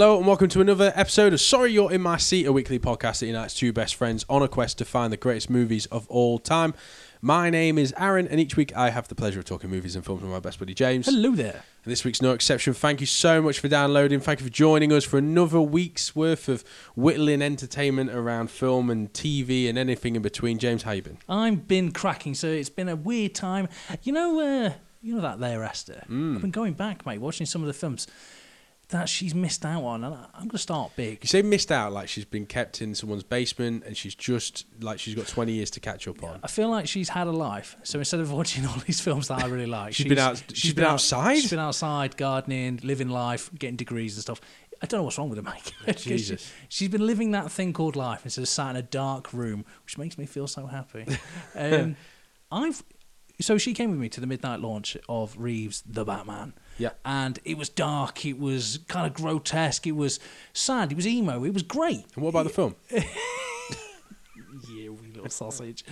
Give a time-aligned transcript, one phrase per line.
[0.00, 3.20] Hello and welcome to another episode of Sorry You're in My Seat, a weekly podcast
[3.20, 6.38] that unites two best friends on a quest to find the greatest movies of all
[6.38, 6.72] time.
[7.20, 10.02] My name is Aaron, and each week I have the pleasure of talking movies and
[10.02, 11.04] films with my best buddy James.
[11.04, 11.64] Hello there.
[11.84, 12.72] And this week's no exception.
[12.72, 14.20] Thank you so much for downloading.
[14.20, 16.64] Thank you for joining us for another week's worth of
[16.96, 20.58] whittling entertainment around film and TV and anything in between.
[20.58, 21.18] James, how you been?
[21.28, 23.68] I've been cracking, so it's been a weird time.
[24.02, 24.72] You know, uh,
[25.02, 26.04] you know that there, Esther.
[26.08, 26.36] Mm.
[26.36, 28.06] I've been going back, mate, watching some of the films
[28.90, 31.18] that she's missed out on, and I'm going to start big.
[31.22, 34.98] You say missed out like she's been kept in someone's basement and she's just like
[34.98, 36.40] she's got 20 years to catch up on.
[36.42, 37.76] I feel like she's had a life.
[37.82, 40.74] So instead of watching all these films that I really like, She's been out- she's
[40.74, 41.36] been out- outside?
[41.38, 44.40] She's been outside, gardening, living life, getting degrees and stuff.
[44.82, 45.72] I don't know what's wrong with her, mate.
[45.84, 46.50] 'Cause she- Jesus.
[46.68, 49.98] she's been living that thing called life instead of sat in a dark room, which
[49.98, 51.06] makes me feel so happy.
[51.54, 51.96] um,
[52.50, 52.82] I've
[53.40, 56.52] so she came with me to the midnight launch of Reeves' The Batman.
[56.80, 56.90] Yeah.
[57.04, 60.18] And it was dark, it was kind of grotesque, it was
[60.52, 62.04] sad, it was emo, it was great.
[62.14, 62.74] And what about the film?
[64.72, 65.84] Yeah, we little sausage.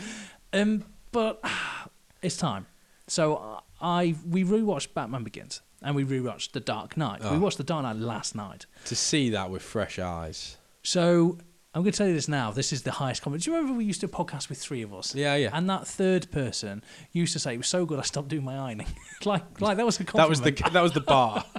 [0.52, 1.42] Um, but
[2.22, 2.66] it's time.
[3.06, 7.20] So I we rewatched Batman Begins and we rewatched The Dark Knight.
[7.22, 7.38] We Oh.
[7.38, 8.66] watched The Dark Knight last night.
[8.86, 10.56] to see that with fresh eyes.
[10.82, 11.38] So
[11.74, 12.50] I'm going to tell you this now.
[12.50, 13.42] This is the highest comment.
[13.42, 15.14] Do you remember we used to podcast with three of us?
[15.14, 15.50] Yeah, yeah.
[15.52, 18.56] And that third person used to say it was so good I stopped doing my
[18.56, 18.86] ironing.
[19.26, 21.44] like, like that was a That was the that was the bar.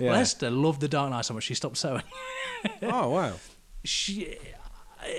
[0.00, 2.02] Well, Esther loved The Dark Knight so much she stopped sewing.
[2.82, 3.34] oh wow.
[3.84, 4.36] she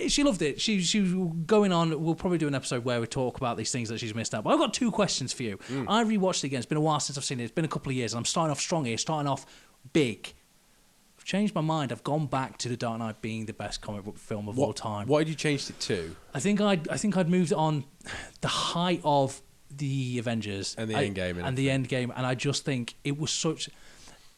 [0.08, 0.60] she loved it.
[0.60, 1.14] She she was
[1.46, 2.04] going on.
[2.04, 4.44] We'll probably do an episode where we talk about these things that she's missed out.
[4.44, 5.58] But I've got two questions for you.
[5.70, 5.86] Mm.
[5.88, 6.58] I rewatched it again.
[6.58, 7.44] It's been a while since I've seen it.
[7.44, 8.98] It's been a couple of years, and I'm starting off strong here.
[8.98, 9.46] Starting off
[9.94, 10.34] big.
[11.26, 11.92] Changed my mind.
[11.92, 14.74] I've gone back to The Dark Knight being the best comic book film of all
[14.74, 15.08] time.
[15.08, 16.16] What did you change it to?
[16.36, 17.84] I think I'd I think I'd moved on
[18.42, 19.42] the height of
[19.76, 22.94] the Avengers And the I- Endgame and and the end game, and I just think
[23.04, 23.70] it was such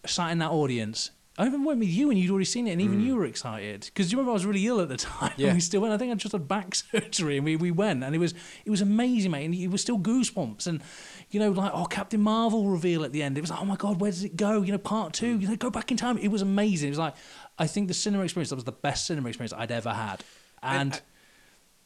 [0.05, 1.11] sat in that audience.
[1.39, 3.05] I even went with you, and you'd already seen it, and even hmm.
[3.05, 5.33] you were excited because you remember I was really ill at the time.
[5.37, 5.47] Yeah.
[5.47, 5.93] and we still went.
[5.93, 8.33] I think I just had back surgery, and we, we went, and it was
[8.65, 9.45] it was amazing, mate.
[9.45, 10.81] And it was still goosebumps, and
[11.29, 13.37] you know, like oh, Captain Marvel reveal at the end.
[13.37, 14.61] It was like, oh my god, where does it go?
[14.61, 15.35] You know, part two.
[15.35, 15.41] Hmm.
[15.41, 16.17] You know, go back in time.
[16.17, 16.87] It was amazing.
[16.87, 17.15] It was like
[17.59, 20.23] I think the cinema experience that was the best cinema experience I'd ever had,
[20.61, 20.79] and.
[20.81, 20.99] And- uh,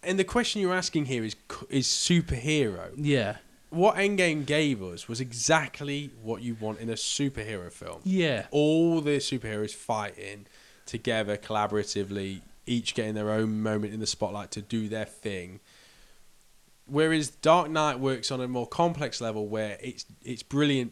[0.03, 1.35] And the question you're asking here is
[1.69, 2.89] is superhero.
[2.97, 3.35] yeah,
[3.71, 8.01] What Endgame gave us was exactly what you want in a superhero film.
[8.03, 10.45] yeah, All the superheroes fighting
[10.85, 15.61] together collaboratively, each getting their own moment in the spotlight to do their thing.
[16.85, 20.91] Whereas Dark Knight works on a more complex level where it's it's brilliant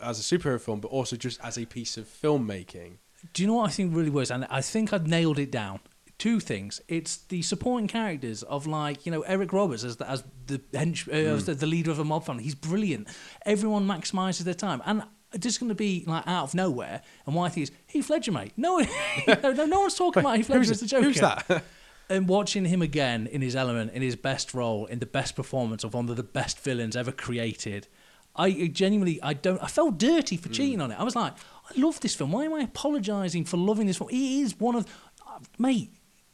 [0.00, 2.94] as a superhero film, but also just as a piece of filmmaking.
[3.34, 4.30] Do you know what I think really works?
[4.30, 5.80] And I think I've nailed it down.
[6.22, 6.80] Two things.
[6.86, 11.08] It's the supporting characters of like you know Eric Roberts as the, as the hench,
[11.08, 12.44] uh, as the, the leader of a mob family.
[12.44, 13.08] He's brilliant.
[13.44, 15.02] Everyone maximises their time, and
[15.34, 17.02] is going to be like out of nowhere.
[17.26, 18.52] And why I think is Heath Ledger, mate.
[18.56, 18.78] No,
[19.26, 21.06] no, no, no one's talking about Heath Ledger as the Joker.
[21.06, 21.64] who's that?
[22.08, 25.82] and watching him again in his element, in his best role, in the best performance
[25.82, 27.88] of one of the best villains ever created,
[28.36, 31.00] I genuinely, I don't, I felt dirty for cheating on it.
[31.00, 32.30] I was like, I love this film.
[32.30, 34.08] Why am I apologising for loving this film?
[34.10, 34.86] It is one of,
[35.26, 35.90] uh, mate,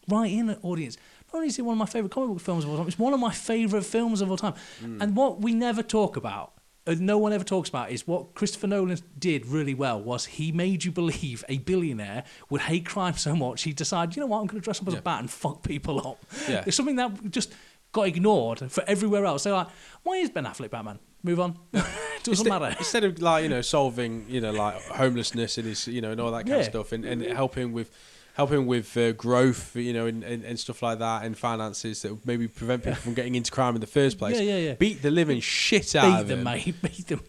[0.09, 0.97] right in the audience.
[1.33, 2.99] Not only is it one of my favourite comic book films of all time, it's
[2.99, 4.55] one of my favourite films of all time.
[5.01, 6.53] And what we never talk about,
[6.87, 10.53] uh, no one ever talks about, is what Christopher Nolan did really well was he
[10.53, 14.39] made you believe a billionaire would hate crime so much he'd decide, you know what,
[14.41, 15.01] I'm going to dress up as Yeah.
[15.01, 16.25] a bat and fuck people up.
[16.49, 16.65] Yeah.
[16.67, 17.53] It's something that just
[17.93, 19.45] got ignored for everywhere else.
[19.45, 19.69] They're like,
[20.03, 20.99] why is Ben Affleck Batman?
[21.23, 21.59] Move on.
[22.19, 22.77] It doesn't instead, matter.
[22.77, 26.21] instead of like you know solving you know like homelessness and his you know and
[26.21, 27.93] all that kind of stuff and, and helping with
[28.39, 32.11] helping with uh, growth you know and, and, and stuff like that and finances that
[32.13, 34.75] would maybe prevent people from getting into crime in the first place Yeah, yeah, yeah.
[34.75, 36.75] beat the living shit out Beat of them, him mate.
[36.83, 37.21] Beat them.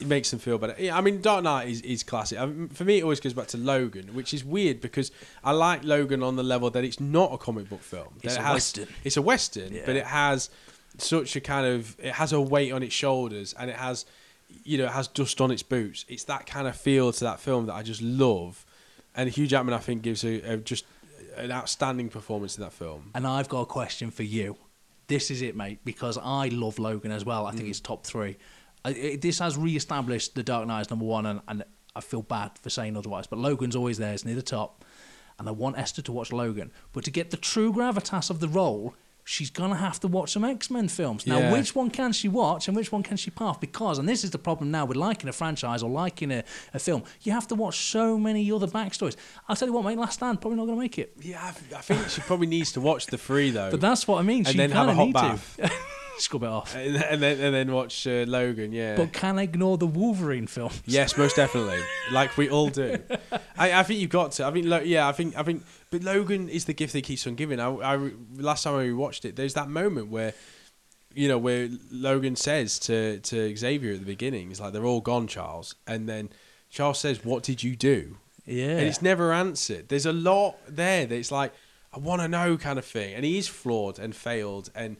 [0.00, 2.68] it makes them feel better yeah, I mean Dark Knight is, is classic I mean,
[2.68, 5.12] for me it always goes back to Logan which is weird because
[5.44, 8.40] I like Logan on the level that it's not a comic book film It's a
[8.40, 8.88] it has- western.
[9.04, 9.82] it's a western Yeah.
[9.86, 10.50] but it has
[10.98, 14.04] such a kind of it has a weight on its shoulders and it has
[14.64, 17.38] you know it has dust on its boots it's that kind of feel to that
[17.38, 18.66] film that i just love
[19.14, 20.84] and hugh jackman i think gives a, a just
[21.36, 24.56] an outstanding performance in that film And I've got a question for you.
[25.06, 27.46] This is it, mate, because I love Logan as well.
[27.46, 27.56] I Mm.
[27.56, 28.36] think it's top three.
[28.84, 31.64] I, it, this has re-established The Dark Knight as number one, and, and
[31.94, 33.26] I feel bad for saying otherwise.
[33.28, 34.84] But Logan's always there; it's near the top.
[35.38, 38.48] And I want Esther to watch Logan, but to get the true gravitas of the
[38.48, 38.94] role,
[39.24, 41.26] she's gonna have to watch some X Men films.
[41.26, 41.52] Now, Yeah.
[41.52, 43.56] which one can she watch, and which one can she pass?
[43.58, 46.42] Because, and this is the problem now with liking a franchise or liking a,
[46.74, 49.16] a film, you have to watch so many other backstories.
[49.48, 51.12] I'll tell you what, mate, Last Stand probably not gonna make it.
[51.20, 54.18] yeah i, I think she probably needs to watch the three though But that's what
[54.18, 54.38] I mean.
[54.38, 55.12] and she then have a hot to.
[55.12, 55.58] bath
[56.20, 56.74] scrub it off.
[56.76, 58.72] and, and then and then watch uh, Logan.
[58.72, 60.72] Yeah, But can I ignore the Wolverine film?
[60.86, 61.80] Yes, most definitely.
[62.12, 62.98] like we all do.
[63.56, 64.46] I, I think you've got to.
[64.46, 65.64] I think, Lo- yeah, I think, I think.
[65.90, 67.58] But Logan is the gift that keeps on giving.
[67.60, 70.34] I, I last time I watched it, there's that moment where,
[71.14, 75.00] you know, where Logan says to to Xavier at the beginning, he's like, "They're all
[75.00, 76.30] gone, Charles," and then
[76.70, 78.78] Charles says, "What did you do?" Yeah.
[78.78, 79.88] And it's never answered.
[79.88, 81.52] There's a lot there that it's like,
[81.92, 83.14] I want to know, kind of thing.
[83.14, 84.96] And he is flawed and failed and.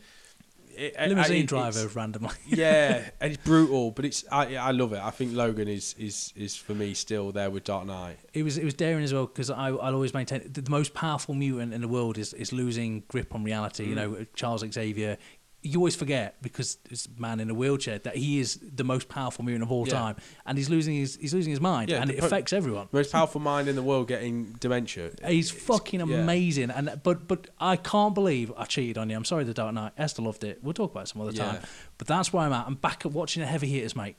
[0.77, 2.35] It, Limousine it- driver randomly.
[2.47, 5.01] yeah, and it's brutal, but it's I I love it.
[5.01, 8.19] I think Logan is is is for me still there with Dark Knight.
[8.33, 10.95] it was it was daring as well because I I'll always maintain the, the most
[10.95, 13.85] powerful mutant in the world is is losing grip on reality.
[13.85, 13.89] Mm.
[13.89, 15.19] You know, Charles Xavier.
[15.63, 19.45] You always forget because this man in a wheelchair that he is the most powerful
[19.45, 19.93] mutant of all Yeah.
[19.93, 20.17] time,
[20.47, 22.89] and he's losing his he's losing his mind, Yeah, and it po- affects everyone.
[22.93, 25.11] Most powerful mind in the world getting dementia.
[25.27, 26.17] He's It's- fucking yeah.
[26.17, 29.17] amazing, and but but I can't believe I cheated on you.
[29.17, 29.93] I'm sorry, The Dark Knight.
[29.99, 30.61] Esther loved it.
[30.63, 31.61] We'll talk about it some other time.
[31.99, 32.67] But that's where I'm at.
[32.67, 34.17] I'm back at watching the heavy hitters, mate.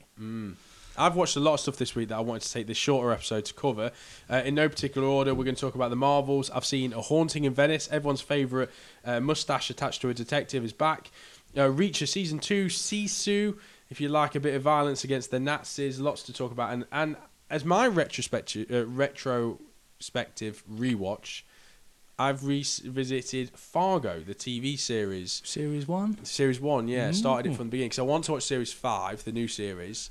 [0.94, 3.12] I've watched a lot of stuff this week that I wanted to take this shorter
[3.12, 3.92] episode to cover.
[4.28, 6.50] Uh, in no particular order, we're going to talk about the Marvels.
[6.50, 7.88] I've seen A Haunting in Venice.
[7.90, 8.68] Everyone's favourite
[9.02, 11.10] uh, mustache attached to a detective is back.
[11.56, 13.56] Uh, Reacher season two, Sisu.
[13.90, 16.72] If you like a bit of violence against the Nazis, lots to talk about.
[16.72, 17.16] And and
[17.50, 21.42] as my retrospective uh, retrospective rewatch,
[22.18, 25.42] I've revisited Fargo, the TV series.
[25.44, 26.24] Series one.
[26.24, 29.24] Series one, yeah, started it from the beginning because I want to watch series five,
[29.24, 30.10] the new series,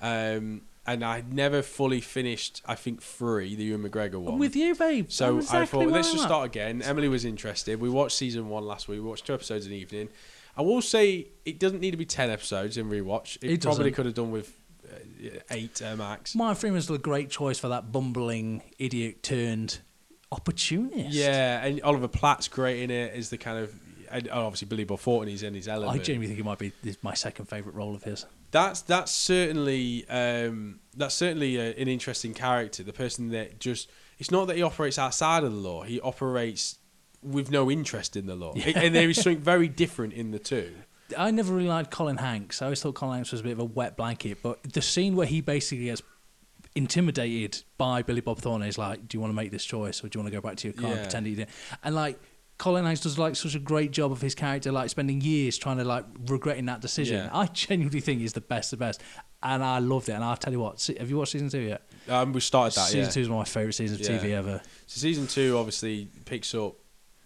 [0.00, 2.62] um, and I never fully finished.
[2.64, 4.34] I think three, the Ewan McGregor one.
[4.34, 5.10] I'm with you, babe.
[5.10, 6.80] so exactly I thought let's just start again.
[6.80, 7.78] Emily was interested.
[7.80, 9.00] We watched season one last week.
[9.00, 10.08] We watched two episodes in the evening.
[10.58, 13.36] I will say it doesn't need to be ten episodes in rewatch.
[13.36, 13.94] It, It probably doesn't.
[13.94, 14.52] could have done with
[14.92, 16.34] uh, eight uh, max.
[16.34, 19.78] Martin Freeman's a great choice for that bumbling idiot turned
[20.32, 21.10] opportunist.
[21.10, 23.14] Yeah, and Oliver Platt's great in it.
[23.14, 23.74] Is the kind of
[24.10, 25.28] and obviously Billy Bob Thornton.
[25.30, 26.00] He's in his element.
[26.00, 28.26] I genuinely think it might be this- my second favourite role of his.
[28.50, 32.82] That's that's certainly um, that's certainly a, an interesting character.
[32.82, 35.82] The person that just it's not that he operates outside of the law.
[35.82, 36.78] He operates
[37.22, 38.78] with no interest in the law, Yeah.
[38.78, 40.74] and there is something very different in the two.
[41.16, 42.60] I never really liked Colin Hanks.
[42.60, 45.16] I always thought Colin Hanks was a bit of a wet blanket, but the scene
[45.16, 46.02] where he basically gets
[46.74, 50.08] intimidated by Billy Bob Thornton is like, "Do you want to make this choice, or
[50.08, 51.50] do you want to go back to your car and pretend you didn't?"
[51.82, 52.18] And like.
[52.58, 55.76] Colin Hanks does like such a great job of his character, like spending years trying
[55.76, 57.18] to like regretting that decision.
[57.26, 57.30] Yeah.
[57.32, 59.00] I genuinely think he's the best, of the best,
[59.44, 60.14] and I loved it.
[60.14, 61.82] And I'll tell you what, have you watched season two yet?
[62.08, 62.86] Um, we started that.
[62.86, 63.10] season yeah.
[63.10, 64.18] two is one of my favorite seasons of Yeah.
[64.20, 64.60] TV ever.
[64.88, 66.74] So season two obviously picks up,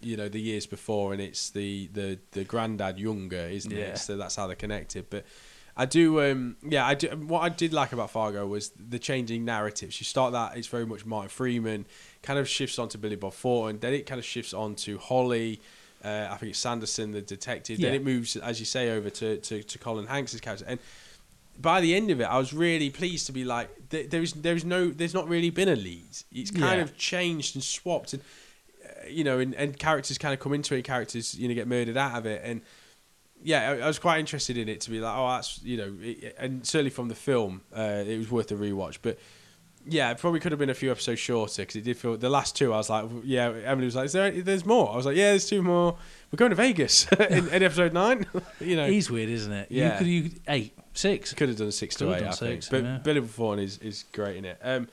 [0.03, 3.85] you know, the years before, and it's the the the granddad younger, isn't Yeah.
[3.93, 3.97] it?
[3.97, 5.09] So that's how they're connected.
[5.09, 5.25] But
[5.75, 7.07] I do, um, yeah, I do.
[7.09, 9.99] What I did like about Fargo was the changing narratives.
[9.99, 11.85] You start that it's very much Martin Freeman,
[12.21, 14.97] kind of shifts on to Billy Bob Thornton, then it kind of shifts on to
[14.99, 15.59] Holly.
[16.05, 17.79] Uh, I think it's Sanderson, the detective.
[17.79, 20.65] Then it moves, as you say, over to, to, to Colin Hanks' character.
[20.67, 20.77] And
[21.61, 24.89] by the end of it, I was really pleased to be like, there's there's no,
[24.89, 26.09] there's not really been a lead.
[26.33, 26.83] It's kind Yeah.
[26.83, 28.21] of changed and swapped, and
[29.09, 30.83] you know, and, and characters kind of come into it.
[30.83, 32.61] Characters, you know, get murdered out of it, and
[33.41, 35.93] yeah, I, I was quite interested in it to be like, oh, that's you know,
[36.01, 38.99] it, and certainly from the film, uh, it was worth a rewatch.
[39.01, 39.19] But
[39.85, 42.29] yeah, it probably could have been a few episodes shorter because it did feel the
[42.29, 42.73] last two.
[42.73, 44.31] I was like, yeah, Emily was like, is there?
[44.31, 44.91] There's more.
[44.91, 45.97] I was like, yeah, there's two more.
[46.31, 48.25] We're going to Vegas in, in episode nine.
[48.59, 49.67] you know, He's weird, isn't it?
[49.69, 49.93] Yeah.
[49.93, 51.33] You could you eight, six.
[51.33, 52.83] could have done six Could to eight, done I six, think.
[52.83, 52.97] But yeah.
[52.99, 54.57] Billy Bob is, is great in it.
[54.63, 54.87] Um,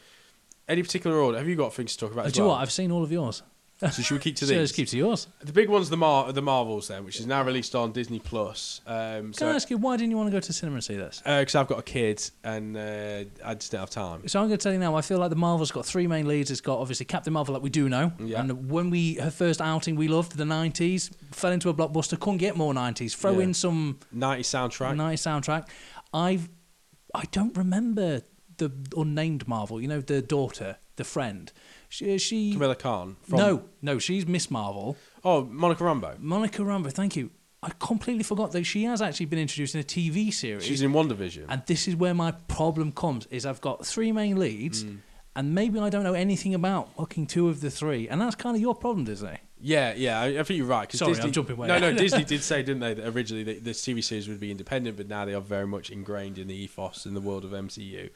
[0.69, 1.39] any particular order?
[1.39, 2.27] Have you got things to talk about?
[2.27, 2.57] Uh, do you know well?
[2.57, 2.63] what?
[2.63, 3.43] I've seen all of yours.
[3.81, 4.59] So should we keep to So these?
[4.59, 5.27] let's keep to yours.
[5.43, 8.83] The big one's the Mar- the Marvels then, which is now released on Disney Plus.
[8.87, 10.97] Um, Can I ask you why didn't you want to go to cinema and see
[10.97, 11.23] this?
[11.25, 14.29] because I've got a kid and uh, I just don't have time.
[14.29, 14.95] So I'm going to tell you now.
[14.97, 16.51] I feel like the Marvel's got three main leads.
[16.51, 18.41] It's got obviously Captain Marvel, that we do know, Yeah.
[18.41, 21.11] and when we her first outing, we loved the '90s.
[21.33, 22.19] Fell into a blockbuster.
[22.21, 23.17] Couldn't get more '90s.
[23.17, 23.45] Throw Yeah.
[23.45, 24.97] in some 90 soundtrack.
[24.97, 25.69] nice soundtrack.
[26.13, 26.49] I've
[27.15, 28.23] I don't remember
[28.59, 29.81] the unnamed Marvel.
[29.81, 31.51] You know, the daughter, the friend.
[31.91, 33.17] She, she Kamala Khan.
[33.23, 34.97] From, no, no, she's Miss Marvel.
[35.25, 36.19] Oh, Monica Rambeau.
[36.19, 36.91] Monica Rambeau.
[36.93, 37.31] Thank you.
[37.63, 40.65] I completely forgot that she has actually been introduced in a TV series.
[40.65, 41.45] She's in WandaVision.
[41.49, 44.99] And this is where my problem comes: is I've got three main leads, Mm.
[45.37, 48.57] and maybe I don't know anything about fucking two of the three, and that's kind
[48.57, 49.37] of your problem, Disney.
[49.61, 50.91] Yeah, yeah, I, I think you're right.
[50.91, 51.93] Sorry, Disney, I'm jumping way No, no.
[51.93, 55.07] Disney did say, didn't they, that originally the, the TV series would be independent, but
[55.07, 58.09] now they are very much ingrained in the ethos in the world of MCU.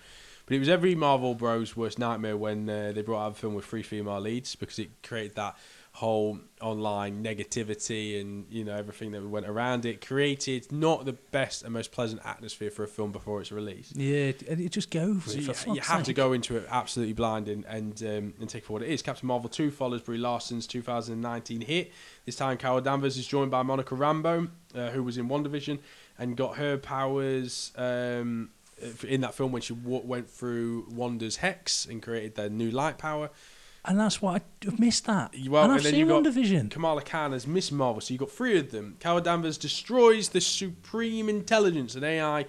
[0.46, 3.54] But it was every Marvel Bros' worst nightmare when uh, they brought out a film
[3.54, 5.56] with three female leads because it created that
[5.92, 10.04] whole online negativity and you know everything that went around it.
[10.04, 13.92] Created not the best and most pleasant atmosphere for a film before it's release.
[13.94, 15.46] Yeah, and it just go over So it.
[15.46, 18.64] you, for you have to go into it absolutely blind and and, um, and take
[18.64, 19.02] for what it is.
[19.02, 21.92] Captain Marvel 2 follows Brie Larson's 2019 hit.
[22.26, 25.78] This time, Carol Danvers is joined by Monica Rambeau, uh, who was in WandaVision.
[26.18, 28.50] and got her powers um,
[29.06, 32.98] in that film when she w- went through Wanda's hex and created their new light
[32.98, 33.30] power.
[33.86, 35.34] And that's why I've missed that.
[35.46, 36.70] Well, and I've then seen Wonder Vision.
[36.70, 38.00] Kamala Khan as Miss Marvel.
[38.00, 38.96] So you've got three of them.
[38.98, 42.46] Carol Danvers destroys the supreme intelligence, and AI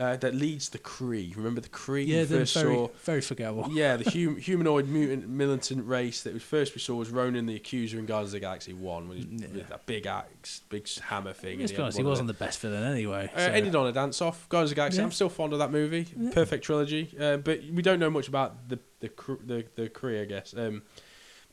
[0.00, 1.36] uh, that leads the Kree.
[1.36, 2.06] Remember the Kree?
[2.06, 2.88] Yeah, they're first very, saw.
[3.04, 3.68] very forgettable.
[3.70, 7.54] Yeah, the hum- humanoid mutant militant race that we first we saw was Ronan the
[7.54, 9.46] Accuser in Guardians of the Galaxy One, with, Yeah.
[9.54, 11.60] with that big axe, big hammer thing.
[11.60, 13.30] Let's he be honest, he wasn't the best villain anyway.
[13.34, 14.48] uh, so- ended on a dance off.
[14.48, 14.98] Guardians of the Galaxy.
[14.98, 15.04] Yeah.
[15.04, 16.06] I'm still fond of that movie.
[16.16, 16.30] Yeah.
[16.32, 17.14] Perfect trilogy.
[17.20, 19.10] Uh, but we don't know much about the the
[19.46, 20.54] the, the Kree, I guess.
[20.56, 20.82] Um,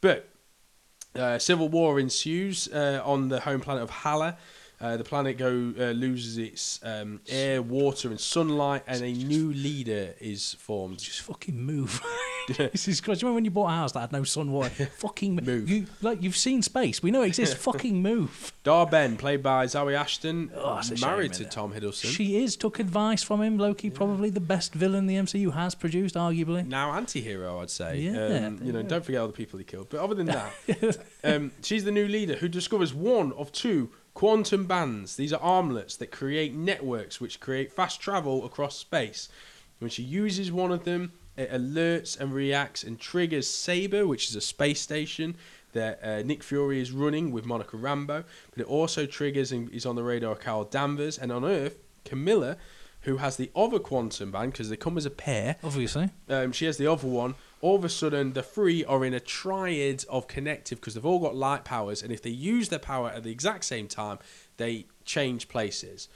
[0.01, 0.29] but
[1.15, 4.37] uh, civil war ensues uh, on the home planet of Hala.
[4.79, 9.51] Uh, the planet go uh, loses its um, air, water, and sunlight, and a new
[9.51, 10.99] leader is formed.
[10.99, 11.99] Just fucking move.
[12.57, 13.25] this is crazy.
[13.25, 14.85] Remember when you bought a house that had no sun water?
[14.97, 15.67] fucking move.
[15.67, 17.01] You, like you've seen space.
[17.01, 17.55] We know it exists.
[17.63, 18.53] fucking move.
[18.63, 21.45] Dar-Benn, played by Zoe Ashton, Oh, a shame, married to?
[21.45, 22.15] Tom Hiddleston.
[22.15, 23.57] She is took advice from him.
[23.57, 26.67] Loki, probably the best villain the MCU has produced, arguably.
[26.67, 29.87] now anti-hero i'd say Yeah, um, you know don't forget all the people he killed
[29.89, 34.65] but other than that um, she's the new leader who discovers one of two quantum
[34.65, 39.29] bands these are armlets that create networks which create fast travel across space
[39.77, 44.35] when she uses one of them it alerts and reacts and triggers saber which is
[44.35, 45.35] a space station
[45.73, 49.85] that uh, Nick Fury is running with Monica Rambeau, but it also triggers and is
[49.85, 52.57] on the radar of Carol Danvers, and on Earth, Kamala,
[53.01, 56.09] who has the other quantum band because they come as a pair, Obviously.
[56.29, 57.35] um, she has the other one.
[57.61, 61.19] All of a sudden, the three are in a triad of connective because they've all
[61.19, 64.19] got light powers, and if they use their power at the exact same time,
[64.57, 66.07] they change places.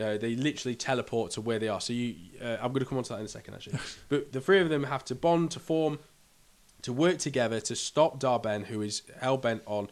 [0.00, 1.80] Uh, they literally teleport to where they are.
[1.80, 3.78] So you, uh, I'm going to come on to that in a second, actually.
[4.08, 5.98] but the three of them have to bond to form,
[6.82, 9.88] to work together to stop Dar-Benn, who is hell bent on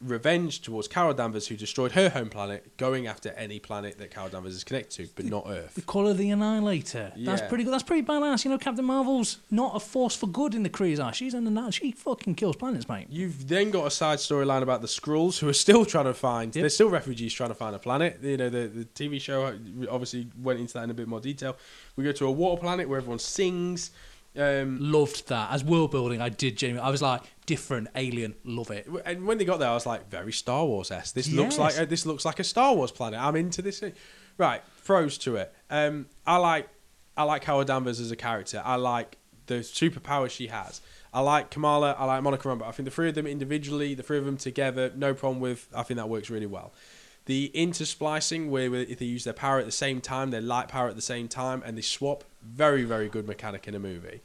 [0.00, 4.30] revenge towards Carol Danvers, who destroyed her home planet, going after any planet that Carol
[4.30, 5.74] Danvers is connected to, but not Earth.
[5.74, 7.12] The Call her the Annihilator.
[7.16, 7.72] That's pretty good.
[7.72, 8.44] That's pretty badass.
[8.44, 11.12] You know, Captain Marvel's not a force for good in the Kree's eye.
[11.12, 11.74] She's the night.
[11.74, 13.06] She fucking kills planets, mate.
[13.10, 16.54] You've then got a side storyline about the Skrulls who are still trying to find.
[16.54, 16.62] Yep.
[16.62, 18.18] They're still refugees trying to find a planet.
[18.22, 19.46] You know, the the TV show
[19.90, 21.56] obviously went into that in a bit more detail.
[21.96, 23.90] We go to a water planet where everyone sings.
[24.36, 25.50] Um, Loved that.
[25.50, 26.86] As world building, I did genuinely.
[26.86, 28.88] I was like, different, alien, love it.
[29.04, 31.12] and when they got there, I was like, very Star Wars s.
[31.12, 33.18] This looks like a, this looks like a Star Wars planet.
[33.20, 33.80] I'm into this.
[33.80, 33.92] thing.
[34.38, 35.52] Right, pros to it.
[35.68, 36.68] Um, I like
[37.16, 38.62] I like Carol Danvers as a character.
[38.64, 40.80] I like the superpowers she has.
[41.12, 41.96] I like Kamala.
[41.98, 42.66] I like Monica Rambeau.
[42.66, 45.68] I think the three of them individually, the three of them together, no problem with.
[45.74, 46.72] I think that works really well.
[47.26, 50.88] The intersplicing, where if they use their power at the same time, their light power
[50.88, 54.20] at the same time, and they swap, very very good mechanic in a movie.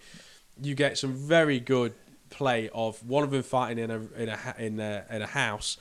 [0.61, 1.93] You get some very good
[2.29, 5.77] play of one of them fighting in a in a in a, in a house.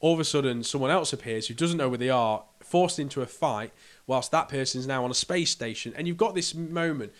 [0.00, 3.22] All of a sudden, someone else appears who doesn't know where they are, forced into
[3.22, 3.72] a fight,
[4.06, 7.12] whilst that person's now on a space station, and you've got this moment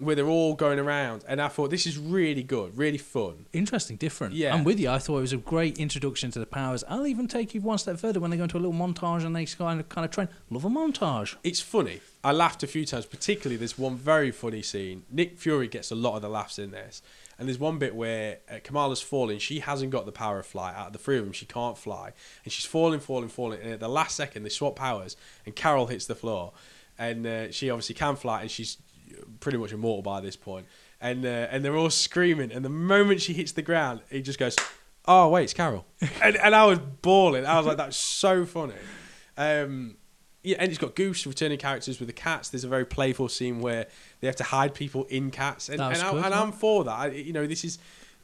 [0.00, 3.46] where they're all going around, and I thought this is really good, really fun.
[3.52, 4.34] Interesting, different.
[4.34, 4.54] Yeah.
[4.54, 4.90] I'm with you.
[4.90, 6.82] I thought it was a great introduction to the powers.
[6.88, 9.34] I'll even take you one step further when they go into a little montage and
[9.36, 10.28] they kind of kind of train.
[10.50, 11.36] Love a montage.
[11.44, 12.00] It's funny.
[12.22, 15.04] I laughed a few times, particularly there's one very funny scene.
[15.10, 17.02] Nick Fury gets a lot of the laughs in this.
[17.38, 19.38] And there's one bit where uh, Kamala's falling.
[19.38, 20.76] She hasn't got the power of flight.
[20.76, 22.12] Out of the three of them, she can't fly.
[22.44, 23.62] And she's falling, falling, falling.
[23.62, 25.16] And at the last second, they swap powers,
[25.46, 26.52] and Carol hits the floor.
[26.98, 28.76] And uh, she obviously can fly, and she's
[29.40, 30.38] pretty much immortal by this.
[31.00, 32.52] And, uh, and they're all screaming.
[32.52, 34.56] And the moment she hits the ground, he just goes,
[35.06, 35.86] Oh, wait, it's Carol.
[36.22, 37.46] and, and I was bawling.
[37.46, 38.74] I was like, That's so funny.
[39.36, 39.96] Um,
[40.42, 42.48] yeah, and it's got Goose returning characters with the cats.
[42.48, 43.86] There's a very playful scene where
[44.20, 46.92] they have to hide people in cats, and, and, I, and I'm for that.
[46.92, 47.78] I, you know, this is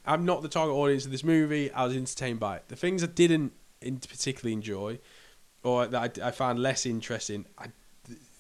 [0.07, 1.71] I'm not the target audience of this movie.
[1.73, 2.69] I was entertained by it.
[2.69, 3.53] The things I didn't
[3.83, 4.99] in particularly enjoy,
[5.63, 7.67] or that I, I found less interesting, I,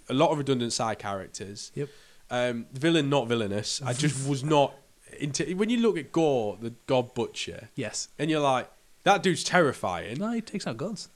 [0.09, 1.73] a lot of redundant side characters.
[1.75, 1.89] Yep.
[2.31, 3.81] Um, villain not villainous.
[3.83, 4.75] I just was not
[5.19, 5.45] into.
[5.57, 8.09] When you look at Gorr, the God Butcher, Yes.
[8.19, 8.69] and you're like,
[9.05, 11.09] that dude's terrifying No, he takes out gods.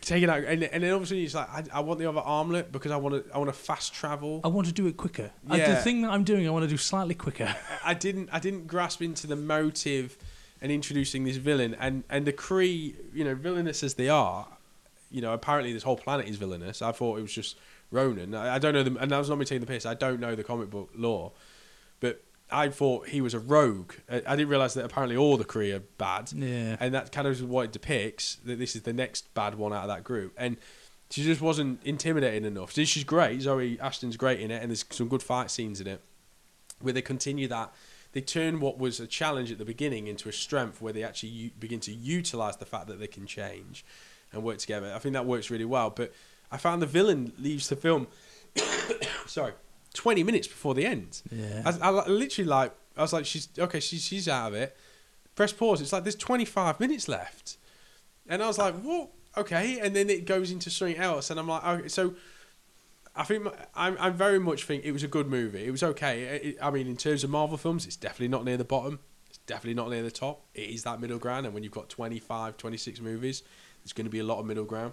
[0.00, 2.72] take it out, and, and then obviously he's like I, I want the other armlet
[2.72, 4.40] because I want to I want to fast travel.
[4.44, 5.30] I want to do it quicker.
[5.48, 7.54] I, the thing that I'm doing, I want to do slightly quicker.
[7.84, 10.16] I didn't I didn't grasp into the motive
[10.62, 14.46] and introducing this villain and and the Kree, you know, villainous as they are,
[15.10, 16.80] you know, apparently this whole planet is villainous.
[16.82, 17.56] I thought it was just
[17.96, 18.34] Ronan.
[18.34, 19.86] I, I don't know them, and that was not me taking the piss.
[19.86, 21.32] I don't know the comic book lore,
[22.00, 23.94] but I thought he was a rogue.
[24.10, 26.32] I, I didn't realize that apparently all the Kree are bad.
[26.32, 26.76] Yeah.
[26.78, 29.72] and that kind of is what it depicts that this is the next bad one
[29.72, 30.56] out of that group and
[31.10, 35.06] she just wasn't intimidating enough she's great zoe ashton's great in it and there's some
[35.08, 36.00] good fight scenes in it
[36.80, 37.72] where they continue that
[38.12, 41.28] they turn what was a challenge at the beginning into a strength where they actually
[41.28, 43.84] u- begin to utilize the fact that they can change
[44.32, 46.12] and work together i think that works really well but
[46.50, 48.06] I found the villain leaves the film.
[49.26, 49.52] sorry,
[49.94, 51.22] twenty minutes before the end.
[51.30, 51.62] Yeah.
[51.64, 54.76] I, I literally like I was like, she's okay, she's she's out of it.
[55.34, 55.80] Press pause.
[55.82, 57.58] It's like there's 25 minutes left,
[58.26, 59.10] and I was like, what?
[59.36, 62.14] Okay, and then it goes into something else, and I'm like, okay, so.
[63.18, 65.64] I think my- I'm, I'm very much think it was a good movie.
[65.64, 66.22] It was okay.
[66.24, 68.98] It- I mean, in terms of Marvel films, it's definitely not near the bottom.
[69.30, 70.44] It's definitely not near the top.
[70.52, 73.42] It is that middle ground, and when you've got 25, 26 movies,
[73.82, 74.92] there's going to be a lot of middle ground.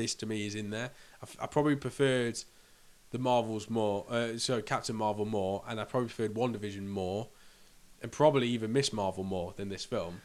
[0.00, 0.90] This to me is in there.
[1.40, 2.36] I probably preferred
[3.10, 7.28] the Marvels more, uh, so Captain Marvel more, and I probably preferred WandaVision more,
[8.02, 10.20] and probably even Miss Marvel more than this film.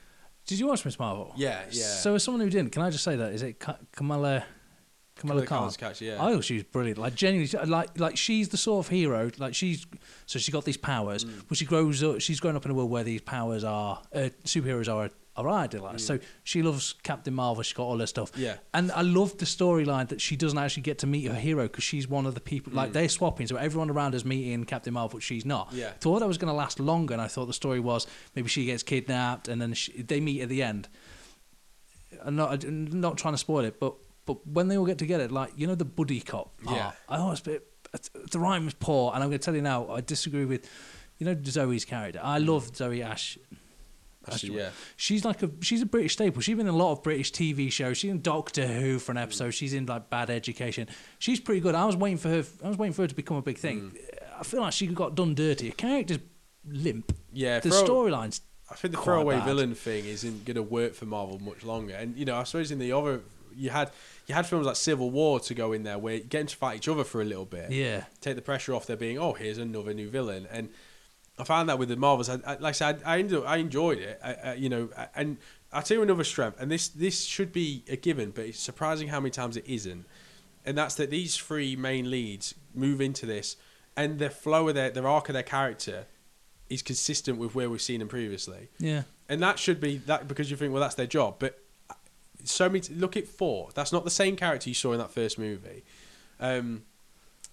[0.48, 1.34] Did you watch Miss Marvel?
[1.36, 1.84] Yeah, yeah.
[1.84, 4.46] So as someone who didn't, can I just say that is it Ka- Kamala
[5.18, 5.72] Kamala Khan?
[5.72, 6.24] Catch, yeah.
[6.24, 7.00] I thought she was brilliant.
[7.00, 9.32] Like genuinely, like like she's the sort of hero.
[9.40, 9.86] Like she's
[10.28, 11.44] so she's got these powers, Mm.
[11.48, 12.22] but she grows up.
[12.22, 15.10] She's grown up in a world where these powers are uh, superheroes are
[15.44, 16.02] idealized.
[16.06, 17.62] So she loves Captain Marvel.
[17.64, 18.32] she's got all her stuff.
[18.34, 18.40] Mm.
[18.40, 18.58] Yeah.
[18.74, 21.84] And I love the storyline that she doesn't actually get to meet her hero because
[21.84, 22.74] she's one of the people.
[22.74, 25.72] Like they're swapping, so everyone around is meeting Captain Marvel, but she's not.
[25.72, 25.78] Mm.
[25.78, 25.92] Yeah.
[26.00, 28.66] Thought that was going to last longer, and I thought the story was maybe she
[28.66, 30.88] gets kidnapped and then she, they meet at the end.
[32.24, 35.28] I'm not I'm not trying to spoil it, but but when they all get together,
[35.28, 36.92] like you know the buddy cop part, Yeah.
[37.10, 37.68] I always bit
[38.32, 40.70] the rhyme was poor, and I'm going to tell you now, I disagree with
[41.18, 42.20] you know Zoe's character.
[42.24, 43.38] I love Zoe Ash.
[44.44, 44.70] Yeah.
[44.98, 46.42] She's like a she's a British staple.
[46.42, 47.98] She's been in a lot of British TV shows.
[47.98, 49.52] She's in Doctor Who for an episode.
[49.52, 50.88] She's in like Bad Education.
[51.20, 51.76] She's pretty good.
[51.76, 52.44] I was waiting for her.
[52.64, 53.92] I was waiting for her to become a big thing.
[53.92, 54.00] Mm.
[54.40, 55.70] I feel like she got done dirty.
[55.70, 56.20] Her character's
[56.68, 57.16] limp.
[57.32, 58.42] Yeah, The storylines.
[58.70, 59.46] I think the throwaway bad.
[59.46, 61.94] villain thing isn't going to work for Marvel much longer.
[61.94, 63.22] And you know, I suppose in the other,
[63.56, 63.92] you had
[64.26, 66.56] you had films like Civil War to go in there where you get them to
[66.56, 67.72] fight each other for a little bit.
[67.72, 68.06] Yeah.
[68.22, 70.48] take the pressure off there being, oh, here's another new villain.
[70.52, 70.70] And
[71.38, 73.58] I found that with the Marvels, I, I, like I said, I, I, enjoyed, I
[73.58, 74.20] enjoyed it.
[74.24, 75.38] I, I, you know, I- and
[75.74, 79.10] I'll tell you another strength, and this this should be a given, but it's surprising
[79.10, 80.06] how many times it isn't.
[80.66, 83.58] And that's that these three main leads move into this,
[83.98, 86.06] and the flow of their their arc of their character
[86.70, 89.04] is consistent with where we've seen them previously Yeah.
[89.30, 91.60] and that should be that because you think well that's their job but
[92.44, 95.38] so many look at four that's not the same character you saw in that first
[95.38, 95.84] movie
[96.40, 96.82] um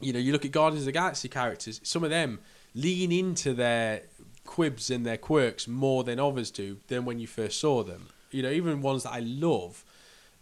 [0.01, 2.39] you know you look at guardians of the galaxy characters some of them
[2.75, 4.03] lean into their
[4.45, 8.43] quibs and their quirks more than others do than when you first saw them you
[8.43, 9.85] know even ones that i love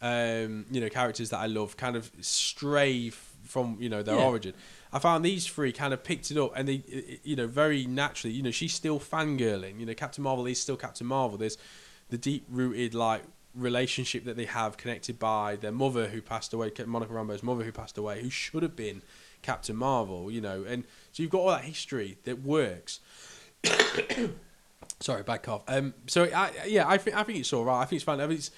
[0.00, 4.24] um you know characters that i love kind of stray from you know their Yeah.
[4.26, 4.54] origin
[4.92, 8.34] I found these three kind of picked it up, and they, you know, very naturally.
[8.34, 9.78] You know, she's still fangirling.
[9.78, 11.38] You know, Captain Marvel is still Captain Marvel.
[11.38, 11.56] There's
[12.08, 13.22] the deep-rooted like
[13.54, 17.70] relationship that they have, connected by their mother who passed away, Monica Rambeau's mother who
[17.70, 19.02] passed away, who should have been
[19.42, 20.28] Captain Marvel.
[20.28, 23.00] You know, and so you've got all that history that works.
[25.00, 25.62] Sorry, bad cough.
[25.66, 27.80] Um, so I, yeah, I think I think it's all right.
[27.80, 28.20] I think it's fine.
[28.20, 28.50] I mean, it's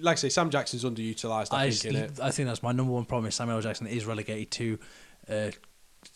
[0.00, 1.48] like I say, Sam Jackson's underutilized.
[1.52, 2.20] I, I, think in it.
[2.22, 3.26] I think that's my number one problem.
[3.28, 4.78] Is Samuel Jackson is relegated to
[5.28, 5.50] uh,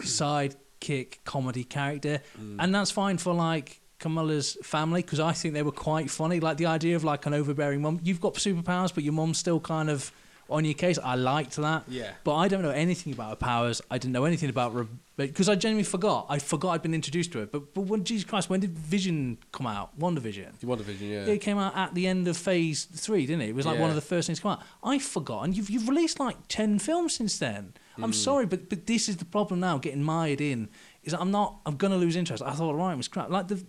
[0.03, 2.57] sidekick comedy character, Mm.
[2.61, 6.41] and that's fine for like Kamala's family because I think they were quite funny.
[6.41, 8.01] Like the idea of like an overbearing mum.
[8.03, 10.11] You've got superpowers, but your mum's still kind of
[10.51, 10.99] on your case.
[11.03, 11.85] I liked that.
[11.89, 12.11] Yeah.
[12.23, 13.81] But I don't know anything about her powers.
[13.91, 16.27] I didn't know anything about because I genuinely forgot.
[16.29, 17.53] I forgot I'd been introduced to it.
[17.53, 19.97] But but when Jesus Christ, when did Vision come out?
[19.99, 20.53] Wonder Vision.
[20.63, 21.33] WandaVision, yeah.
[21.33, 23.51] It came out at the end of phase three, didn't it?
[23.51, 24.63] It was like one of the first things to come out.
[24.83, 27.75] I forgot, and you've you've released like ten films since then.
[27.97, 28.13] I'm hmm.
[28.13, 29.79] sorry, but but this is the problem now.
[29.79, 30.69] Getting mired in
[31.05, 31.61] is that I'm not.
[31.65, 32.43] I'm gonna lose interest.
[32.43, 33.31] I thought right, it was crap.
[33.31, 33.65] Like the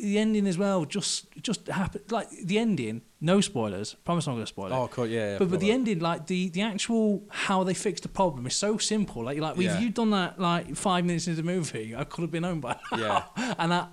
[0.00, 0.84] the ending as well.
[0.84, 2.10] Just just happened.
[2.10, 3.02] Like the ending.
[3.20, 3.94] No spoilers.
[4.04, 4.72] Promise I'm not gonna spoil it.
[4.74, 5.38] Oh, cool, yeah, yeah.
[5.38, 8.76] But but the ending, like the the actual how they fixed the problem is so
[8.78, 9.24] simple.
[9.24, 9.76] Like you're like, Yeah.
[9.76, 12.60] if you'd done that like five minutes into the movie, I could have been home
[12.60, 13.26] by now.
[13.36, 13.86] Yeah and I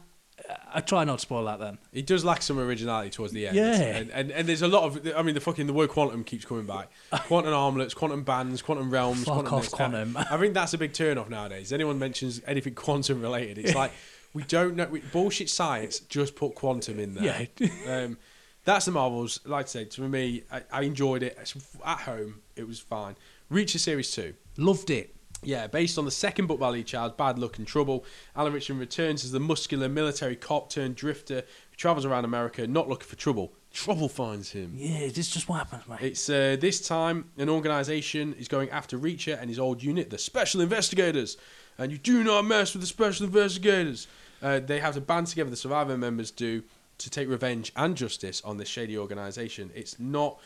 [0.73, 1.77] I try not to spoil that then.
[1.93, 3.55] It does lack some originality towards the end.
[3.55, 3.73] Yeah.
[3.73, 6.45] And, and and there's a lot of I mean the fucking the word quantum keeps
[6.45, 6.89] coming back.
[7.11, 10.17] Quantum armlets, quantum bands, quantum realms, Fuck quantum off, quantum.
[10.17, 11.71] I think that's a big turn off nowadays.
[11.71, 13.91] Anyone mentions anything quantum related, it's like
[14.33, 17.47] we don't know we, bullshit science, just put quantum in there.
[17.87, 18.17] um,
[18.63, 19.39] that's the Marvels.
[19.45, 21.37] Like I said, to me, I, I enjoyed it.
[21.85, 23.15] At home, it was fine.
[23.51, 24.33] Reacher Series 2.
[24.57, 25.15] Loved it.
[25.43, 28.77] Yeah, based on the second book by Lee Child's Bad Luck and Trouble, Alan Ritchson
[28.77, 31.41] returns as the muscular military cop turned drifter
[31.71, 33.51] who travels around America not looking for trouble.
[33.73, 34.73] Trouble finds him.
[34.75, 36.01] Yeah, this is just what happens, mate.
[36.01, 40.17] It's uh, this time an organisation is going after Reacher and his old unit, the
[40.19, 41.37] Special Investigators.
[41.77, 44.07] And you do not mess with the Special Investigators.
[44.41, 46.63] Uh, they have to band together, the Survivor members do,
[46.97, 49.71] to take revenge and justice on this shady organisation.
[49.75, 50.39] It's not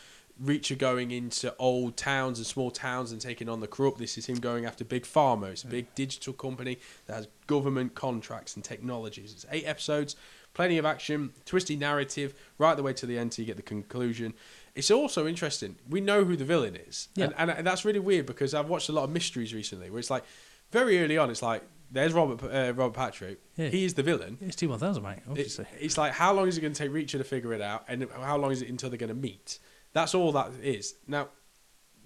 [0.44, 3.96] Reacher going into old towns and small towns and taking on the corrupt.
[3.98, 5.50] This is him going after Big Pharma.
[5.50, 9.32] It's a big digital company that has government contracts and technologies.
[9.32, 10.14] It's eight episodes,
[10.52, 13.62] plenty of action, twisty narrative, right the way to the end till you get the
[13.62, 14.34] conclusion.
[14.74, 15.76] it's also interesting.
[15.88, 17.26] We know who the villain is, Yeah.
[17.26, 20.00] and, and and that's really weird because I've watched a lot of mysteries recently where
[20.00, 20.24] it's like
[20.70, 23.68] very early on, it's like there's Robert uh, Robert Patrick, Yeah.
[23.68, 24.38] he is the villain.
[24.40, 25.18] It's T one thousand, mate.
[25.34, 27.84] It- it's like how long is it going to take Reacher to figure it out,
[27.88, 29.58] and how long is it until they're going to meet?
[29.92, 30.94] That's all that is.
[31.06, 31.28] Now,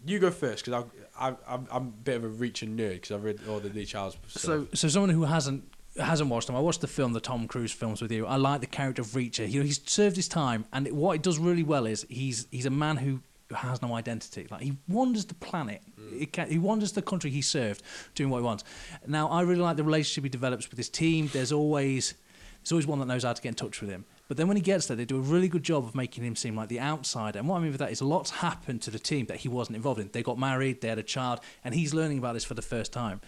[0.06, 0.84] you go first because
[1.18, 3.84] I'm I'm I'm a bit of a Reacher nerd because I've read all the Lee
[3.84, 4.42] Child's stuff.
[4.42, 5.64] So, so someone who hasn't
[5.98, 8.24] hasn't watched them, I watched the film, the Tom Cruise films with you.
[8.26, 9.50] I like the character of Reacher.
[9.50, 12.66] You know, he's served his time, and what it does really well is he's he's
[12.66, 13.20] a man who
[13.56, 14.46] has no identity.
[14.50, 16.18] Like he wanders the planet, mm.
[16.18, 17.82] he, can, he wanders the country he served,
[18.14, 18.64] doing what he wants.
[19.06, 21.28] Now, I really like the relationship he develops with his team.
[21.32, 22.14] There's always
[22.62, 24.04] there's always one that knows how to get in touch with him.
[24.28, 26.36] But then when he gets there, they do a really good job of making him
[26.36, 27.38] seem like the outsider.
[27.38, 29.76] And what I mean by that is lots happened to the team that he wasn't
[29.76, 30.10] involved in.
[30.12, 32.92] They got married, they had a child, and he's learning about this for the first
[32.92, 33.22] time.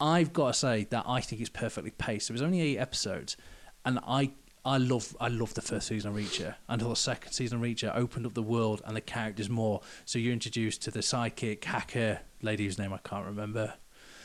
[0.00, 2.28] I've got to say that I think it's perfectly paced.
[2.28, 3.36] There was only eight episodes,
[3.84, 4.32] and I
[4.68, 7.90] I love I love the first season of Reacher until the second season of Reacher
[7.96, 9.80] opened up the world and the characters more.
[10.04, 13.74] So you're introduced to the psychic hacker lady whose name I can't remember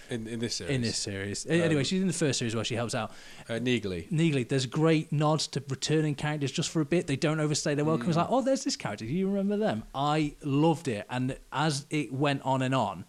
[0.09, 1.45] in in this series, in this series.
[1.45, 3.11] anyway, Um, she's in the first series where she helps out.
[3.49, 4.11] uh, Neagley.
[4.11, 7.07] Nearly, there's great nods to returning characters just for a bit.
[7.07, 8.09] They don't overstay their welcome.
[8.09, 8.21] It's Mm.
[8.23, 9.05] like, oh, there's this character.
[9.05, 9.83] Do you remember them?
[9.95, 11.05] I loved it.
[11.09, 13.05] And as it went on and on,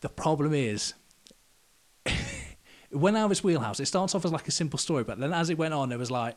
[0.00, 0.94] the problem is,
[2.90, 3.78] when went out of its wheelhouse.
[3.80, 5.98] It starts off as like a simple story, but then as it went on, it
[5.98, 6.36] was like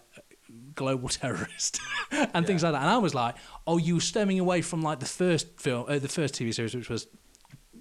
[0.75, 1.79] global terrorist
[2.12, 2.81] and things like that.
[2.81, 3.36] And I was like,
[3.67, 6.75] oh, you were stemming away from like the first film, uh, the first TV series,
[6.75, 7.08] which was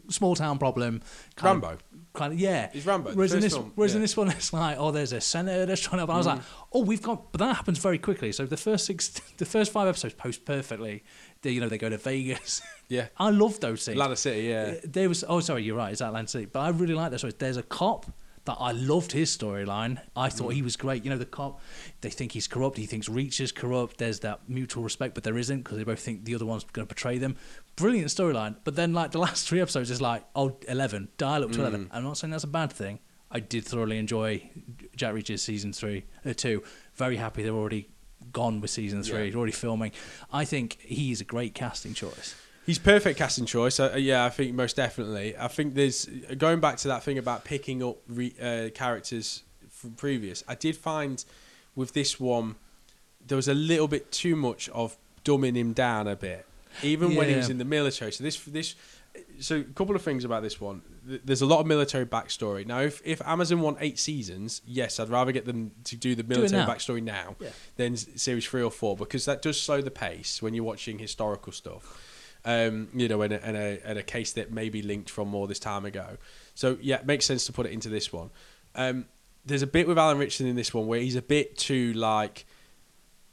[0.09, 1.01] small town problem.
[1.37, 1.79] kind of- Rambo.
[2.13, 2.71] kind of yeah.
[2.73, 5.21] It's Rambo, Whereas in this, film, whereas in this one, it's like, oh, there's a
[5.21, 6.13] senator that's trying to.
[6.13, 6.41] I was like,
[6.73, 8.31] oh, we've got, but that happens very quickly.
[8.33, 11.05] So the first six, the first five episodes post perfectly.
[11.43, 12.63] They, you know, they go to Vegas.
[12.89, 13.97] Yeah, I love those scenes.
[13.97, 14.43] Atlanta City.
[14.49, 15.93] Yeah, There was, oh, sorry, you're right.
[15.93, 17.23] It's Atlantic City, but I really like those.
[17.39, 18.07] There's a cop
[18.47, 20.01] that I loved his storyline.
[20.15, 20.55] I thought Mm.
[20.55, 21.03] he was great.
[21.05, 21.61] You know, the cop,
[22.03, 22.77] they think he's corrupt.
[22.77, 23.97] He thinks Reacher's corrupt.
[23.99, 26.87] There's that mutual respect, but there isn't because they both think the other one's going
[26.87, 27.37] to betray them.
[27.77, 28.57] Brilliant storyline.
[28.65, 31.87] But then, like, the last three episodes is like, oh, 11, dial up to 11.
[31.87, 31.89] Mm.
[31.93, 32.99] I'm not saying that's a bad thing.
[33.31, 34.51] I did thoroughly enjoy
[34.95, 36.63] Jack Reacher's season three, uh, two.
[36.95, 37.89] Very happy they're already
[38.33, 39.37] gone with season three, Yeah.
[39.37, 39.93] already filming.
[40.33, 42.35] I think he's a great casting choice.
[42.67, 43.79] He's perfect casting choice.
[43.79, 45.37] Uh, yeah, I think most definitely.
[45.37, 46.07] I think there's
[46.39, 50.43] going back to that thing about picking up re, uh, characters from previous.
[50.49, 51.23] I did find
[51.75, 52.57] with this one
[53.27, 56.47] there was a little bit too much of dumbing him down a bit,
[56.83, 58.13] even when he was in the military.
[58.13, 58.75] So this this.
[59.39, 60.83] So a couple of things about this one.
[61.05, 62.67] There's a lot of military backstory.
[62.67, 66.25] Now, if, if Amazon want eight seasons, yes, I'd rather get them to do the
[66.25, 66.67] military now.
[66.67, 67.51] backstory now Yeah.
[67.77, 71.53] than series three or four because that does slow the pace when you're watching historical
[71.53, 71.97] stuff
[72.45, 75.29] um, you know, and a, and, a, and a case that may be linked from
[75.29, 76.19] more this time ago.
[76.55, 78.31] So yeah, it makes sense to put it into this one.
[78.75, 79.07] Um,
[79.45, 82.47] there's a bit with Alan Ritchson in this one where he's a bit too like,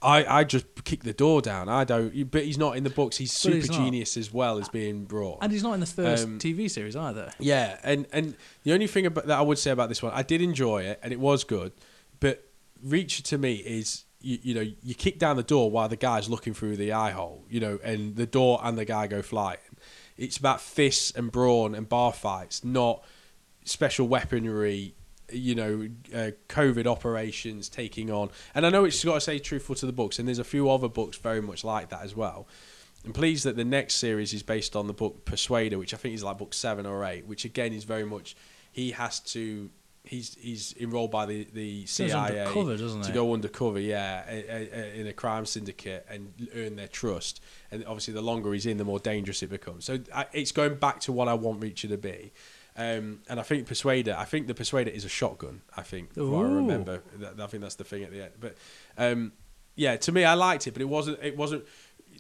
[0.04, 1.70] I, I just kick the door down.
[1.70, 3.18] I don't, but he's not in the books.
[3.18, 5.40] He's super he's genius as well as being brought.
[5.42, 7.32] And he's not in the first Um, TV series either.
[7.40, 10.24] Yeah, and and the only thing about, that I would say about this one, I
[10.24, 11.72] did enjoy it, and it was good,
[12.20, 12.48] but
[12.84, 16.30] Reacher to me is you, you know you kick down the door while the guy's
[16.30, 19.60] looking through the eye hole, you know, and the door and the guy go flying.
[20.18, 23.04] It's about fists and brawn and bar fights, not
[23.66, 24.96] special weaponry.
[25.34, 29.76] You know, uh, COVID operations taking on, and I know it's got to say truthful
[29.76, 32.48] to the books, and there's a few other books very much like that as well.
[33.06, 36.16] I'm pleased that the next series is based on the book Persuader, which I think
[36.16, 38.36] is like book seven or eight, which again is very much
[38.72, 39.70] he has to
[40.04, 45.14] he's he's enrolled by the the CIA undercover, doesn't to go undercover, yeah, in a
[45.14, 47.42] crime syndicate and earn their trust.
[47.72, 49.86] And obviously, the longer he's in, the more dangerous it becomes.
[49.86, 52.32] So I, it's going back to what I want Reacher to be.
[52.78, 55.62] Um, and I think Persuader, I think the Persuader is a shotgun.
[55.76, 58.32] I think, I remember, I think that's the thing at the end.
[58.40, 58.56] But
[58.98, 59.34] um,
[59.76, 61.20] yeah, to me, I liked it, but it wasn't.
[61.22, 61.66] It wasn't.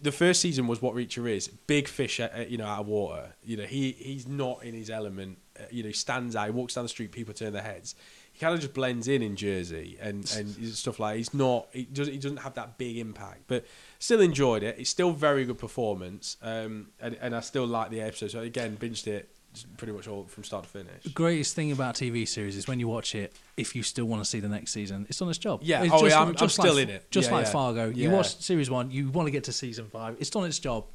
[0.02, 3.34] The first season was what Reacher is: big fish, uh, you know, out of water.
[3.44, 5.38] You know, he he's not in his element.
[5.62, 6.45] Uh, you know, he stands out.
[6.45, 7.95] He walks down the street, people turn their heads.
[8.34, 11.17] He kind of just blends in in Jersey and and stuff like.
[11.17, 11.67] He's not.
[11.74, 12.13] He doesn't.
[12.13, 13.65] He doesn't have that big impact, but
[14.00, 14.78] still enjoyed it.
[14.80, 18.32] It's still very good performance, um, and and I still like the episode.
[18.32, 19.30] So again, binged it
[19.76, 21.04] pretty much all from start to finish.
[21.04, 24.24] The greatest thing about TV series is when you watch it, if you still want
[24.24, 25.60] to see the next season, it's done its job.
[25.62, 25.84] Yeah.
[25.84, 27.12] It's Oh, just yeah, like- I'm- I'm just still in it.
[27.12, 27.52] Just Yeah, like yeah.
[27.52, 30.15] Fargo, you watch series one, you want to get to season five.
[30.21, 30.86] It's done its job.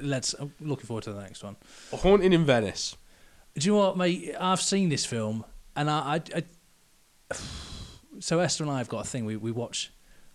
[0.00, 0.34] Let's.
[0.34, 1.56] I'm looking forward to the next one.
[1.92, 2.96] Haunting in Venice.
[3.58, 4.34] Do you know what, mate?
[4.38, 6.22] I've seen this film, and I, I,
[7.30, 7.36] I
[8.20, 9.24] so Esther and I have got a thing.
[9.24, 9.92] We we watch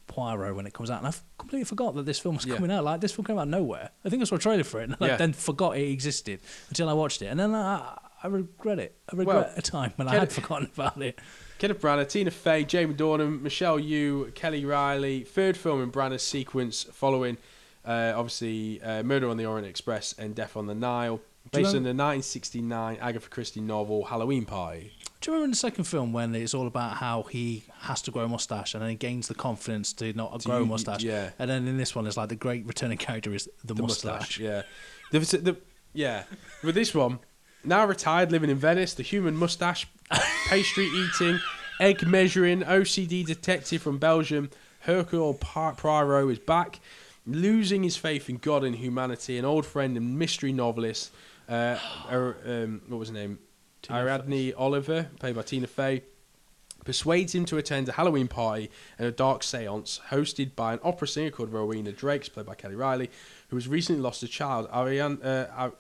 [0.08, 2.56] Poirot when it comes out, and I've completely forgot that this film was Yeah.
[2.56, 2.84] coming out.
[2.84, 3.90] Like this film came out of nowhere.
[4.04, 5.18] I think I saw a trailer for it, and I Yeah.
[5.18, 8.98] then forgot it existed until I watched it, and then I, I regret it.
[9.12, 11.20] I regret Well, a time when I had it- forgotten about it.
[11.60, 15.24] Kenneth Branagh, Tina Fey, Jamie Dornan, Michelle Yeoh, Kelly Reilly.
[15.24, 17.38] Third film in Branagh's sequence following
[17.84, 21.20] Uh, obviously, uh, Murder on the Orient Express and Death on the Nile,
[21.51, 24.93] based on the 1969 Agatha Christie novel Halloween Party.
[25.19, 28.12] Do you remember in the second film when it's all about how he has to
[28.12, 31.04] grow a mustache and then he gains the confidence to not To grow a mustache?
[31.04, 31.30] yeah.
[31.38, 34.12] And then in this one, it's like the great returning character is the, The mustache.
[34.19, 34.62] mustache, yeah.
[35.12, 35.58] The, the,
[35.93, 36.23] yeah.
[36.63, 37.19] With this one,
[37.63, 39.88] now retired, living in Venice, the human mustache,
[40.47, 41.39] pastry eating,
[41.80, 44.49] egg measuring, OCD detective from Belgium,
[44.80, 46.80] Hercule Poirot is back,
[47.27, 49.38] losing his faith in God and humanity.
[49.38, 51.12] An old friend and mystery novelist,
[51.52, 51.78] uh,
[52.10, 53.38] Ar- um, what was her name?
[53.82, 56.04] Tina Ariadne Oliver, played by Tina Fey,
[56.86, 61.08] persuades him to attend a Halloween party and a dark seance hosted by an opera
[61.08, 63.10] singer called Rowena Drakes, played by Kelly Reilly,
[63.50, 64.68] who has recently lost a child.
[64.74, 65.74] Ariane, uh, Ar-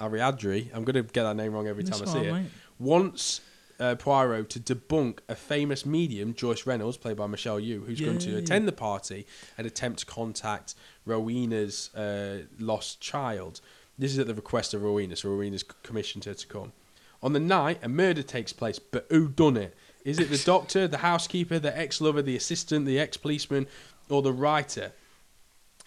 [0.00, 2.46] Ariadne, I'm going to get that name wrong every time That's I see it, mate.
[2.78, 3.40] wants
[3.78, 8.18] uh, Poirot to debunk a famous medium, Joyce Reynolds, played by Michelle Yeoh, who's going
[8.18, 8.38] to Yay.
[8.38, 13.60] attend the party and attempt to contact Rowena's uh, lost child.
[13.98, 16.72] This is at the request of Rowena, so Rowena's commissioned her to come.
[17.22, 19.74] On the night, a murder takes place, but who done it?
[20.04, 23.66] Is it the doctor, the housekeeper, the ex-lover, the assistant, the ex-policeman,
[24.08, 24.92] or the writer?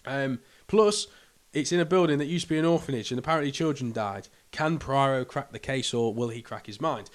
[0.06, 1.06] Um, plus,
[1.52, 4.28] it's in a building that used to be an orphanage, and apparently children died.
[4.50, 7.10] Can Poirot crack the case, or will he crack his mind?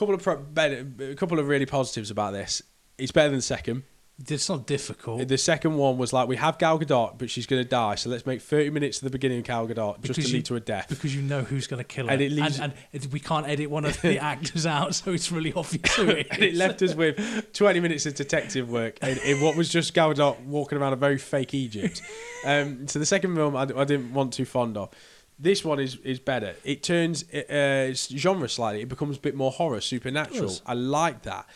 [0.00, 2.62] couple of pro- better, a couple of really positives about this.
[2.96, 3.82] It's better than the second.
[4.28, 5.26] It's not difficult.
[5.28, 8.10] The second one was like we have Gal Gadot, but she's going to die, so
[8.10, 10.44] let's make thirty minutes to the beginning of Gal Gadot just Because to you- lead
[10.46, 10.88] to a death.
[10.90, 12.12] because you know who's going to kill her.
[12.12, 15.12] And And, it leaves- and, it- we can't edit one of the actors out, so
[15.12, 16.32] it's really obvious who it is.
[16.32, 19.94] and it left us with 20 minutes of detective work in, in what was just
[19.94, 22.02] Gal Gadot walking around a very fake Egypt.
[22.44, 24.90] Um, so the second film I, I didn't want too fond of.
[25.38, 26.54] This one is, is better.
[26.64, 28.82] It turns uh, genre slightly.
[28.82, 30.52] It becomes a bit more horror, supernatural.
[30.66, 31.46] I like that.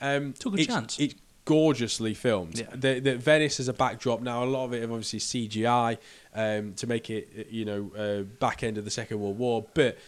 [0.00, 0.98] Um, Took a it's, chance.
[0.98, 2.58] It's gorgeously filmed.
[2.58, 2.66] Yeah.
[2.74, 4.20] The, the Venice is a backdrop.
[4.20, 5.98] Now a lot of it, obviously CGI
[6.34, 9.98] um, to make it, you know, uh, back end of the Second World War, but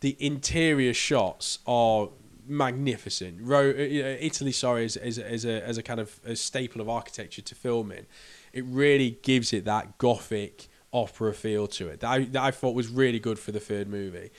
[0.00, 2.08] the interior shots are
[2.46, 3.38] magnificent.
[3.40, 6.88] Ro- uh, Italy, sorry, is, is, is a as a kind of a staple of
[6.88, 8.06] architecture to film in.
[8.52, 12.74] It really gives it that gothic opera feel to it that I, that I thought
[12.74, 14.30] was really good for the third movie.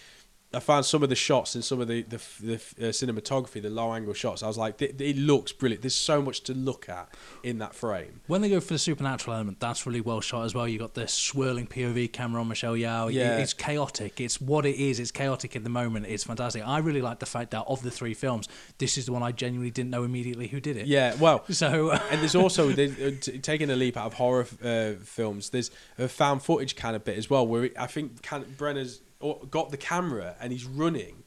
[0.54, 3.70] I found some of the shots and some of the the, the uh, cinematography, the
[3.70, 4.44] low angle shots.
[4.44, 5.82] I was like, it, it looks brilliant.
[5.82, 7.10] There's so much to look at
[7.44, 8.22] in that frame.
[8.28, 10.68] When they go for the supernatural element, that's really well shot as well.
[10.68, 13.12] You got this swirling POV camera on Michelle Yeoh.
[13.14, 13.38] Yeah.
[13.38, 14.20] It's chaotic.
[14.20, 15.00] It's what it is.
[15.00, 16.06] It's chaotic in the moment.
[16.08, 16.68] It's fantastic.
[16.68, 19.32] I really like the fact that of the three films, this is the one I
[19.32, 20.88] genuinely didn't know immediately who did it.
[20.88, 23.12] Yeah, well, So and there's also uh,
[23.44, 25.52] taking a leap out of horror uh, films.
[25.52, 29.00] There's a found footage kind of bit as well, where it, I think can, Branagh's
[29.21, 31.23] or- got the camera and he's running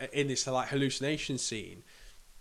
[0.00, 1.82] uh, in this like hallucination scene,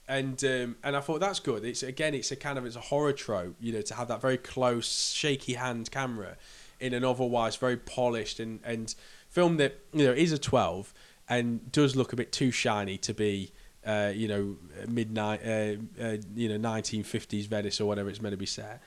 [0.08, 1.64] and um, and I thought that's good.
[1.64, 4.22] It's again, it's a kind of it's a horror trope, you know, to have that
[4.22, 6.38] very close, shaky hand camera
[6.80, 8.96] in an otherwise very polished and and
[9.30, 10.94] film that you know is a twelve
[11.30, 13.52] and does look a bit too shiny to be.
[13.86, 14.56] Uh, you know,
[14.88, 18.82] midnight, uh, uh, you know, 1950s Venice or whatever it's meant to be set.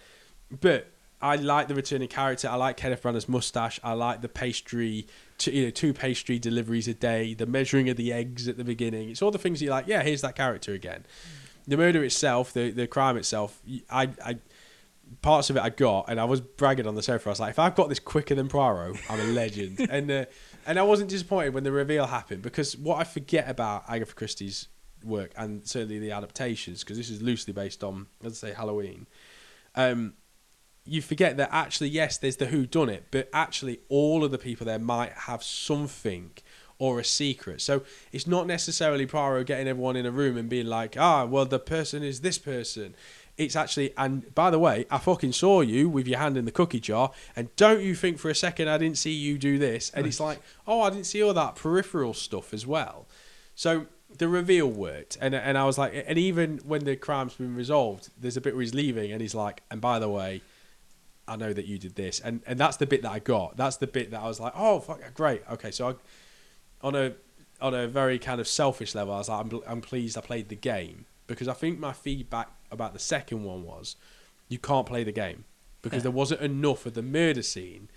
[0.63, 2.49] But I like the returning character.
[2.49, 3.81] I like Kenneth Branagh's mustache.
[3.83, 5.07] I like the pastry,
[5.39, 7.35] two, you know, two pastry deliveries a day.
[7.35, 9.11] The measuring of the eggs at the beginning.
[9.11, 9.87] It's all the things you're like.
[9.87, 11.07] Yeah, here's that character again.
[11.67, 13.61] The murder itself, the the crime itself.
[13.91, 14.39] I I
[15.23, 17.29] parts of it I got, and I was bragging on the sofa.
[17.29, 19.81] I was like, if I've got this quicker than Poirot, I'm a legend.
[19.91, 20.25] and uh,
[20.67, 24.69] and I wasn't disappointed when the reveal happened because what I forget about Agatha Christie's
[25.05, 29.07] work and certainly the adaptations, because this is loosely based on, let's say, Halloween.
[29.75, 30.15] Um,
[30.87, 34.39] you forget that actually, yes, there's the who done it, but actually, all of the
[34.39, 36.31] people there might have something
[36.79, 37.61] or a secret.
[37.61, 41.47] So it's not necessarily Poirot getting everyone in a room and being like, ah, well,
[41.47, 42.95] the person is this person.
[43.37, 46.51] It's actually, and by the way, I fucking saw you with your hand in the
[46.51, 49.91] cookie jar, and don't you think for a second I didn't see you do this?
[49.91, 53.07] And it's like, oh, I didn't see all that peripheral stuff as well.
[53.55, 57.55] So the reveal worked, and and I was like, and even when the crime's been
[57.55, 60.41] resolved, there's a bit where he's leaving, and he's like, and by the way,
[61.29, 63.57] I know that you did this, and and that's the bit that I got.
[63.57, 65.71] That's the bit that I was like, oh fuck, great, okay.
[65.71, 65.95] So I,
[66.87, 67.15] on a
[67.61, 70.49] on a very kind of selfish level, I was like, I'm I'm pleased I played
[70.49, 73.97] the game because I think my feedback about the second one was,
[74.49, 75.45] you can't play the game
[75.83, 76.03] because Yeah.
[76.05, 77.89] there wasn't enough of the murder scene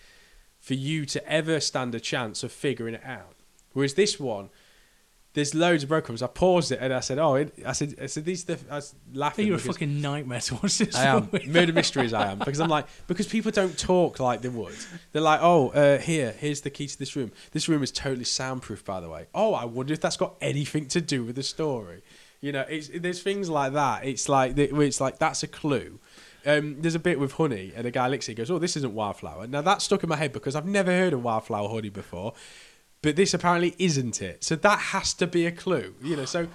[0.60, 3.36] for you to ever stand a chance of figuring it out.
[3.74, 4.50] Whereas this one,
[5.40, 6.22] there's loads of breadcrumbs.
[6.22, 8.76] I paused it and I said, "Oh," it, I said, "I said these." The, I
[8.76, 9.48] was laughing.
[9.48, 12.14] you're a fucking nightmare to watch this I am murder mysteries.
[12.14, 14.76] I am because I'm like because people don't talk like they would.
[15.14, 17.32] They're like, oh, uh, here, here's the key to this room.
[17.52, 19.28] This room is totally soundproof, by the way.
[19.34, 22.02] Oh, I wonder if that's got anything to do with the story.
[22.42, 24.06] You know, it's there's things like that.
[24.06, 26.00] It's like it's like that's a clue,
[26.46, 28.32] Um, there's a bit with honey, and a guy licks it.
[28.32, 30.92] He goes, "Oh, this isn't wildflower." Now that stuck in my head because I've never
[30.92, 32.34] heard of wildflower honey before,
[33.02, 34.44] but this apparently isn't it.
[34.44, 36.26] So that has to be a clue, you know.
[36.26, 36.48] So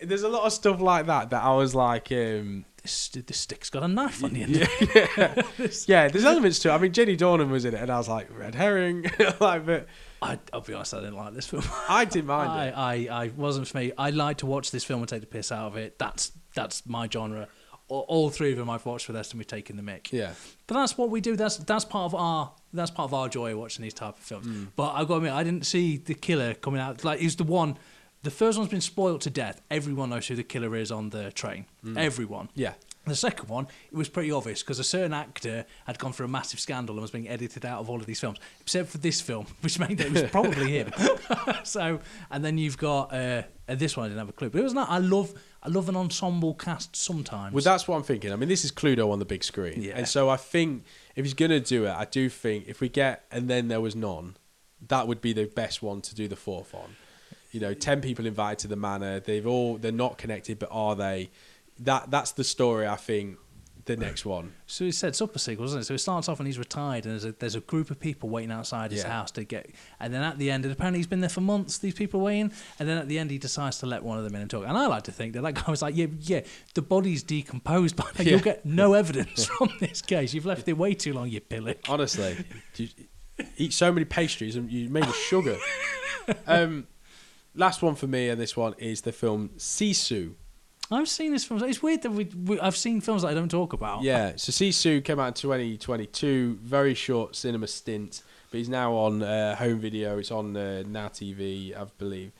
[0.00, 3.70] there's a lot of stuff like that that I was like, um, This, this stick's
[3.70, 4.56] got a knife on the end.
[4.56, 5.42] yeah, yeah.
[5.86, 6.08] yeah.
[6.08, 6.72] There's elements to it.
[6.72, 9.06] I mean, Jamie Dornan was in it, and I was like, red herring,
[9.40, 9.86] like, but
[10.20, 11.62] I, I'll be honest, I didn't like this film.
[11.88, 12.74] I didn't mind it.
[12.76, 13.92] I, I, I wasn't for me.
[13.96, 15.98] I like to watch this film and take the piss out of it.
[15.98, 17.48] That's that's my genre.
[17.88, 20.10] All, all three of them I've watched with us and we've taken the mick.
[20.12, 20.32] Yeah.
[20.66, 21.36] But that's what we do.
[21.36, 24.46] That's that's part of our that's part of our joy watching these type of films.
[24.46, 24.68] Mm.
[24.76, 27.04] But I've got to admit, I didn't see the killer coming out.
[27.04, 27.78] Like he's the one.
[28.22, 29.60] The first one's been spoiled to death.
[29.70, 31.66] Everyone knows who the killer is on the train.
[31.84, 31.98] Mm.
[31.98, 32.48] Everyone.
[32.54, 32.74] Yeah.
[33.06, 36.28] The second one, it was pretty obvious because a certain actor had gone through a
[36.28, 39.20] massive scandal and was being edited out of all of these films, except for this
[39.20, 40.90] film, which made that it was probably him.
[41.64, 44.06] so, and then you've got uh, uh, this one.
[44.06, 44.88] I didn't have a clue, but it was not.
[44.88, 47.52] I love, I love an ensemble cast sometimes.
[47.52, 48.32] Well, that's what I'm thinking.
[48.32, 49.92] I mean, this is Cluedo on the big screen, Yeah.
[49.96, 53.24] and so I think if he's gonna do it, I do think if we get
[53.30, 54.36] and then there was none,
[54.88, 56.96] that would be the best one to do the fourth on.
[57.52, 59.20] You know, ten people invited to the manor.
[59.20, 61.30] They've all they're not connected, but are they?
[61.80, 62.86] That that's the story.
[62.86, 63.38] I think
[63.86, 64.54] the next one.
[64.66, 65.84] So it sets up a sequel, doesn't it?
[65.84, 68.30] So it starts off and he's retired, and there's a, there's a group of people
[68.30, 69.10] waiting outside his Yeah.
[69.10, 69.70] house to get.
[70.00, 71.76] And then at the end, and apparently he's been there for months.
[71.78, 74.34] These people waiting, and then at the end he decides to let one of them
[74.36, 74.64] in and talk.
[74.66, 76.40] And I like to think that that guy was like, yeah, yeah,
[76.72, 78.30] the body's decomposed, but Yeah.
[78.30, 80.32] you'll get no evidence from this case.
[80.32, 81.78] You've left it way too long, you pillock.
[81.86, 82.42] Honestly,
[82.76, 82.88] you
[83.58, 85.58] eat so many pastries and you made of sugar.
[86.46, 86.86] um,
[87.54, 90.36] last one for me, and this one is the film Sisu.
[90.90, 91.62] I've seen this film.
[91.64, 94.02] It's weird that we, we I've seen films that I don't talk about.
[94.02, 99.22] Yeah, so Sisu came out in 2022, very short cinema stint, but he's now on
[99.22, 100.18] uh, home video.
[100.18, 102.32] It's on uh, Now TV, I believe.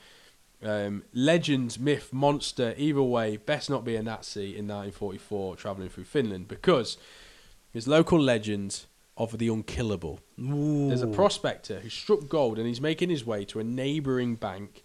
[0.63, 6.05] Um, legend, myth, monster, either way, best not be a Nazi in 1944 travelling through
[6.05, 6.97] Finland because
[7.73, 8.85] his local legend
[9.17, 10.19] of the unkillable.
[10.37, 14.81] There's a prospector who struck gold and he's making his way to a neighbouring bank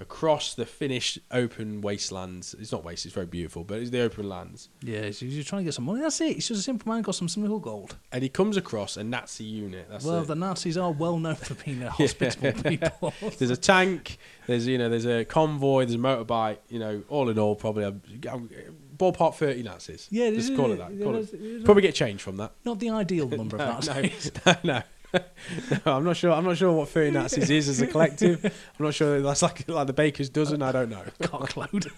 [0.00, 2.54] across the Finnish open wastelands.
[2.58, 4.70] It's not waste, it's very beautiful, but it's the open lands.
[4.82, 6.00] Yeah, he's, he's trying to get some money.
[6.00, 6.34] That's it.
[6.34, 7.96] He's just a simple man got some simple gold.
[8.10, 9.86] And he comes across a Nazi unit.
[9.90, 10.26] That's well, it.
[10.26, 13.12] the Nazis are well known for being a hospitable people.
[13.38, 14.18] There's a tank.
[14.46, 15.84] There's you know there's a convoy.
[15.84, 16.58] There's a motorbike.
[16.68, 20.08] You know, all in all, probably a, ballpark thirty Nazis.
[20.10, 21.00] Yeah, just call it that.
[21.00, 21.64] Call it.
[21.64, 22.52] Probably get change from that.
[22.64, 24.32] Not the ideal number no, of Nazis.
[24.44, 24.82] no, no,
[25.14, 25.96] no.
[25.96, 26.32] I'm not sure.
[26.32, 28.44] I'm not sure what thirty Nazis is as a collective.
[28.44, 30.62] I'm not sure that's like like the baker's dozen.
[30.62, 31.02] I don't know.
[31.22, 31.90] Cockload.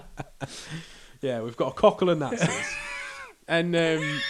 [1.22, 2.74] Yeah, we've got a cockle of Nazis,
[3.46, 4.20] and um,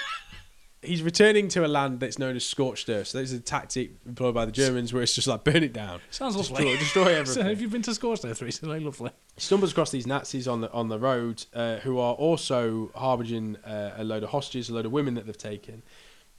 [0.82, 3.06] he's returning to a land that's known as scorched earth.
[3.06, 5.72] So this is a tactic employed by the Germans, where it's just like burn it
[5.72, 6.78] down, Sounds destroy, lovely.
[6.78, 7.46] destroy So everything.
[7.46, 8.80] have you been to Scorched Earth recently?
[8.80, 9.12] Lovely.
[9.36, 13.54] He stumbles across these Nazis on the on the road, uh, who are also harbouring
[13.64, 15.84] uh, a load of hostages, a load of women that they've taken.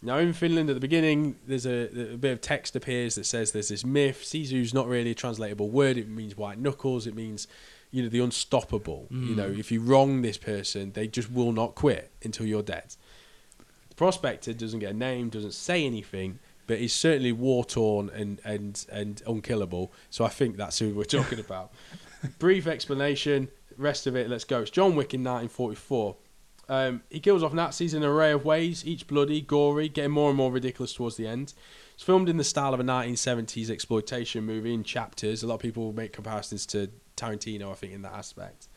[0.01, 3.51] Now in Finland, at the beginning, there's a, a bit of text appears that says
[3.51, 4.23] there's this myth.
[4.23, 5.97] Sisu's not really a translatable word.
[5.97, 7.05] It means white knuckles.
[7.05, 7.47] It means
[7.91, 9.07] you know the unstoppable.
[9.11, 9.35] You mm.
[9.35, 12.95] know, if you wrong this person, they just will not quit until you're dead.
[13.89, 18.41] The prospector doesn't get a name, doesn't say anything, but is certainly war torn and
[18.43, 19.91] and and unkillable.
[20.09, 21.73] So I think that's who we're talking about.
[22.39, 23.49] Brief explanation.
[23.77, 24.61] Rest of it, let's go.
[24.61, 26.15] It's John Wick in 1944.
[26.71, 30.29] Um, he kills off Nazis in an array of ways, each bloody, gory, getting more
[30.29, 31.53] and more ridiculous towards the end.
[31.95, 35.43] It's filmed in the style of a 1970s exploitation movie in chapters.
[35.43, 38.69] A lot of people make comparisons to Tarantino, I think, in that aspect.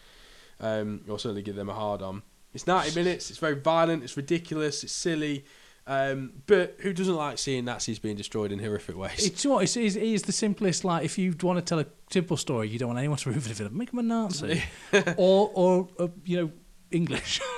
[0.59, 2.22] Um, or certainly give them a hard on.
[2.52, 3.30] It's 90 minutes.
[3.30, 4.02] It's very violent.
[4.02, 4.83] It's ridiculous.
[4.83, 5.44] It's silly.
[5.87, 9.24] Um, but who doesn't like seeing Nazis being destroyed in horrific ways?
[9.24, 10.85] It's what it's, it's, it's the simplest.
[10.85, 13.38] Like if you want to tell a simple story, you don't want anyone to the
[13.38, 13.76] villain.
[13.76, 14.64] Make him a Nazi,
[15.16, 16.52] or or uh, you know
[16.90, 17.40] English.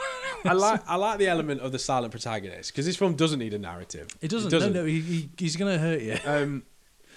[0.48, 3.54] I like I like the element of the silent protagonist because this film doesn't need
[3.54, 4.09] a narrative.
[4.20, 4.50] It doesn't.
[4.52, 6.18] No, no, he, he, he's going to hurt you.
[6.24, 6.62] Um,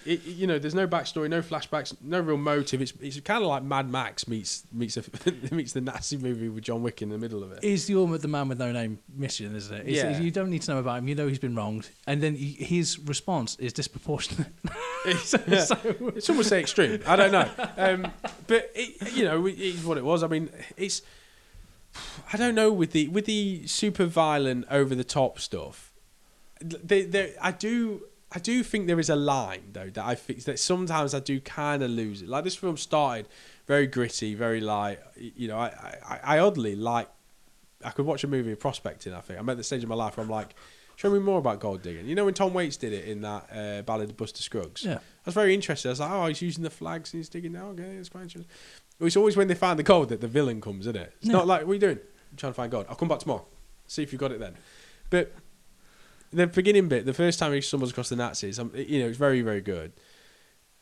[0.06, 2.82] it, you know, there's no backstory, no flashbacks, no real motive.
[2.82, 5.04] It's it's kind of like Mad Max meets meets a,
[5.54, 7.64] meets the Nazi movie with John Wick in the middle of it.
[7.64, 9.88] He's the the man with no name mission, isn't it?
[9.88, 10.18] It's, Yeah.
[10.20, 11.08] You don't need to know about him.
[11.10, 14.48] You know he's been wronged, and then he, his response is disproportionate.
[15.24, 17.02] so, so- Some would say extreme.
[17.06, 18.12] I don't know, um,
[18.48, 20.24] but it, you know, it's what it was.
[20.24, 21.02] I mean, it's
[22.32, 25.92] I don't know with the with the super violent, over the top stuff.
[26.62, 28.04] They, they, I do.
[28.32, 31.40] I do think there is a line though that I think that sometimes I do
[31.40, 32.30] kind of lose it.
[32.30, 33.28] Like this film started
[33.66, 35.00] very gritty, very light.
[35.18, 37.10] You know, I, I, I oddly like.
[37.84, 39.14] I could watch a movie of prospecting.
[39.14, 40.54] I think I'm at the stage of my life where I'm like,
[41.00, 42.08] show me more about gold digging.
[42.08, 44.84] You know, when Tom Waits did it in that uh, Ballad of Buster Scruggs.
[44.84, 44.96] yeah.
[44.98, 45.88] I was very interested.
[45.88, 47.68] I was like, oh, he's using the flags and he's digging now.
[47.68, 48.52] Okay, it's quite interesting.
[49.00, 51.14] It's always when they find the gold that the villain comes, isn't it?
[51.20, 51.34] It's Yeah.
[51.34, 52.00] not like, what are you doing?
[52.32, 52.86] I'm trying to find gold.
[52.90, 53.46] I'll come back tomorrow.
[53.88, 54.56] See if you've got it then.
[55.10, 55.34] But
[56.32, 59.18] the beginning bit, the first time he stumbles across the Nazis, um, you know, it's
[59.18, 59.94] very, very good.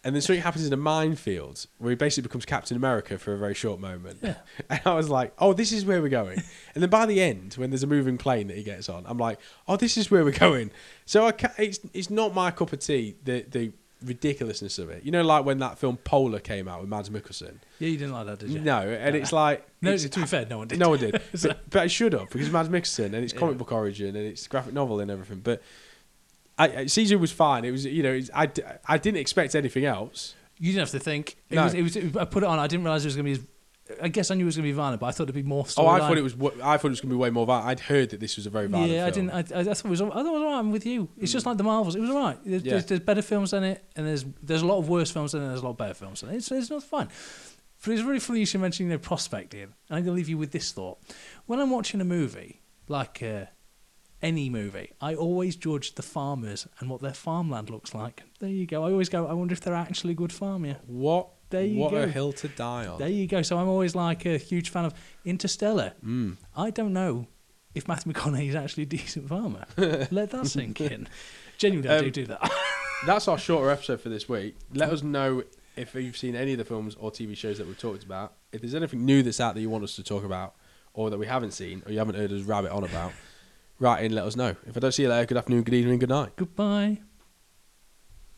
[0.03, 3.37] And then something happens in a minefield where he basically becomes Captain America for a
[3.37, 4.19] very short moment.
[4.21, 4.35] Yeah.
[4.69, 6.41] And I was like, oh, this is where we're going.
[6.75, 9.17] and then by the end, when there's a moving plane that he gets on, I'm
[9.17, 10.71] like, oh, this is where we're going.
[11.05, 13.71] So I ca- it's, it's not my cup of tea, the, the
[14.03, 15.03] ridiculousness of it.
[15.03, 17.55] You know, like when that film Polar came out with Mads Mikkelsen?
[17.79, 18.59] Yeah, you didn't like that, did you?
[18.59, 19.67] No, and it's like.
[19.81, 20.79] No, it's, to be fair, no one did.
[20.79, 21.21] no one did.
[21.35, 23.39] So- but, but I should have because Mads Mikkelsen and it's Yeah.
[23.39, 25.39] comic book origin and it's graphic novel and everything.
[25.39, 25.61] But
[26.57, 27.65] I, I- Sisu was fine.
[27.65, 28.49] It was you know it's, I,
[28.87, 30.35] I didn't expect anything else.
[30.59, 31.37] You didn't have to think.
[31.49, 31.65] It No.
[31.65, 32.57] was, it was, I put it on.
[32.59, 33.43] I didn't realize it was going to be.
[33.43, 33.47] As,
[34.01, 35.43] I guess I knew it was going to be violent, but I thought it'd be
[35.43, 35.65] more.
[35.77, 36.07] Oh, I storyline.
[36.07, 36.33] thought it was.
[36.61, 37.67] I thought it was going to be way more violent.
[37.67, 38.89] I'd heard that this was a very violent.
[38.91, 38.99] Film.
[38.99, 39.31] Yeah, I didn't.
[39.31, 40.01] I, I, I thought it was.
[40.01, 40.59] I thought it was alright.
[40.59, 41.09] I'm with you.
[41.17, 41.95] It's just like the Marvels.
[41.95, 42.37] It was alright.
[42.45, 42.71] There's, Yeah.
[42.73, 45.41] there's, there's better films than it, and there's there's a lot of worse films than
[45.41, 45.45] it.
[45.45, 46.37] and There's a lot of better films than it.
[46.37, 47.07] It's, it's not fine.
[47.83, 49.61] But it's really funny you should mention you know, prospecting.
[49.61, 50.97] And I'm going to leave you with this thought.
[51.45, 53.45] When I'm watching a movie, like uh,
[54.21, 58.23] any movie, I always judge the farmers and what their farmland looks like.
[58.39, 58.83] There you go.
[58.83, 60.77] I always go, I wonder if they're actually good farmers.
[60.87, 61.29] What?
[61.49, 61.97] There you what go.
[62.03, 62.99] a hill to die on.
[62.99, 63.41] There you go.
[63.41, 64.93] So I'm always like a huge fan of
[65.25, 65.93] Interstellar.
[66.05, 66.37] Mm.
[66.55, 67.27] I don't know
[67.75, 69.65] if Matthew McConaughey is actually a decent farmer.
[70.11, 71.07] Let that sink in.
[71.57, 72.51] Genuinely, I do Um, do that.
[73.05, 74.55] That's our shorter episode for this week.
[74.73, 75.43] Let us know
[75.75, 78.33] if you've seen any of the films or TV shows that we've talked about.
[78.51, 80.55] If there's anything new that's out that you want us to talk about,
[80.93, 83.11] or that we haven't seen, or you haven't heard us rabbit on about,
[83.79, 84.13] write in.
[84.15, 84.55] Let us know.
[84.65, 86.31] If I don't see you later, good afternoon, good evening, good night.
[86.35, 87.01] Goodbye.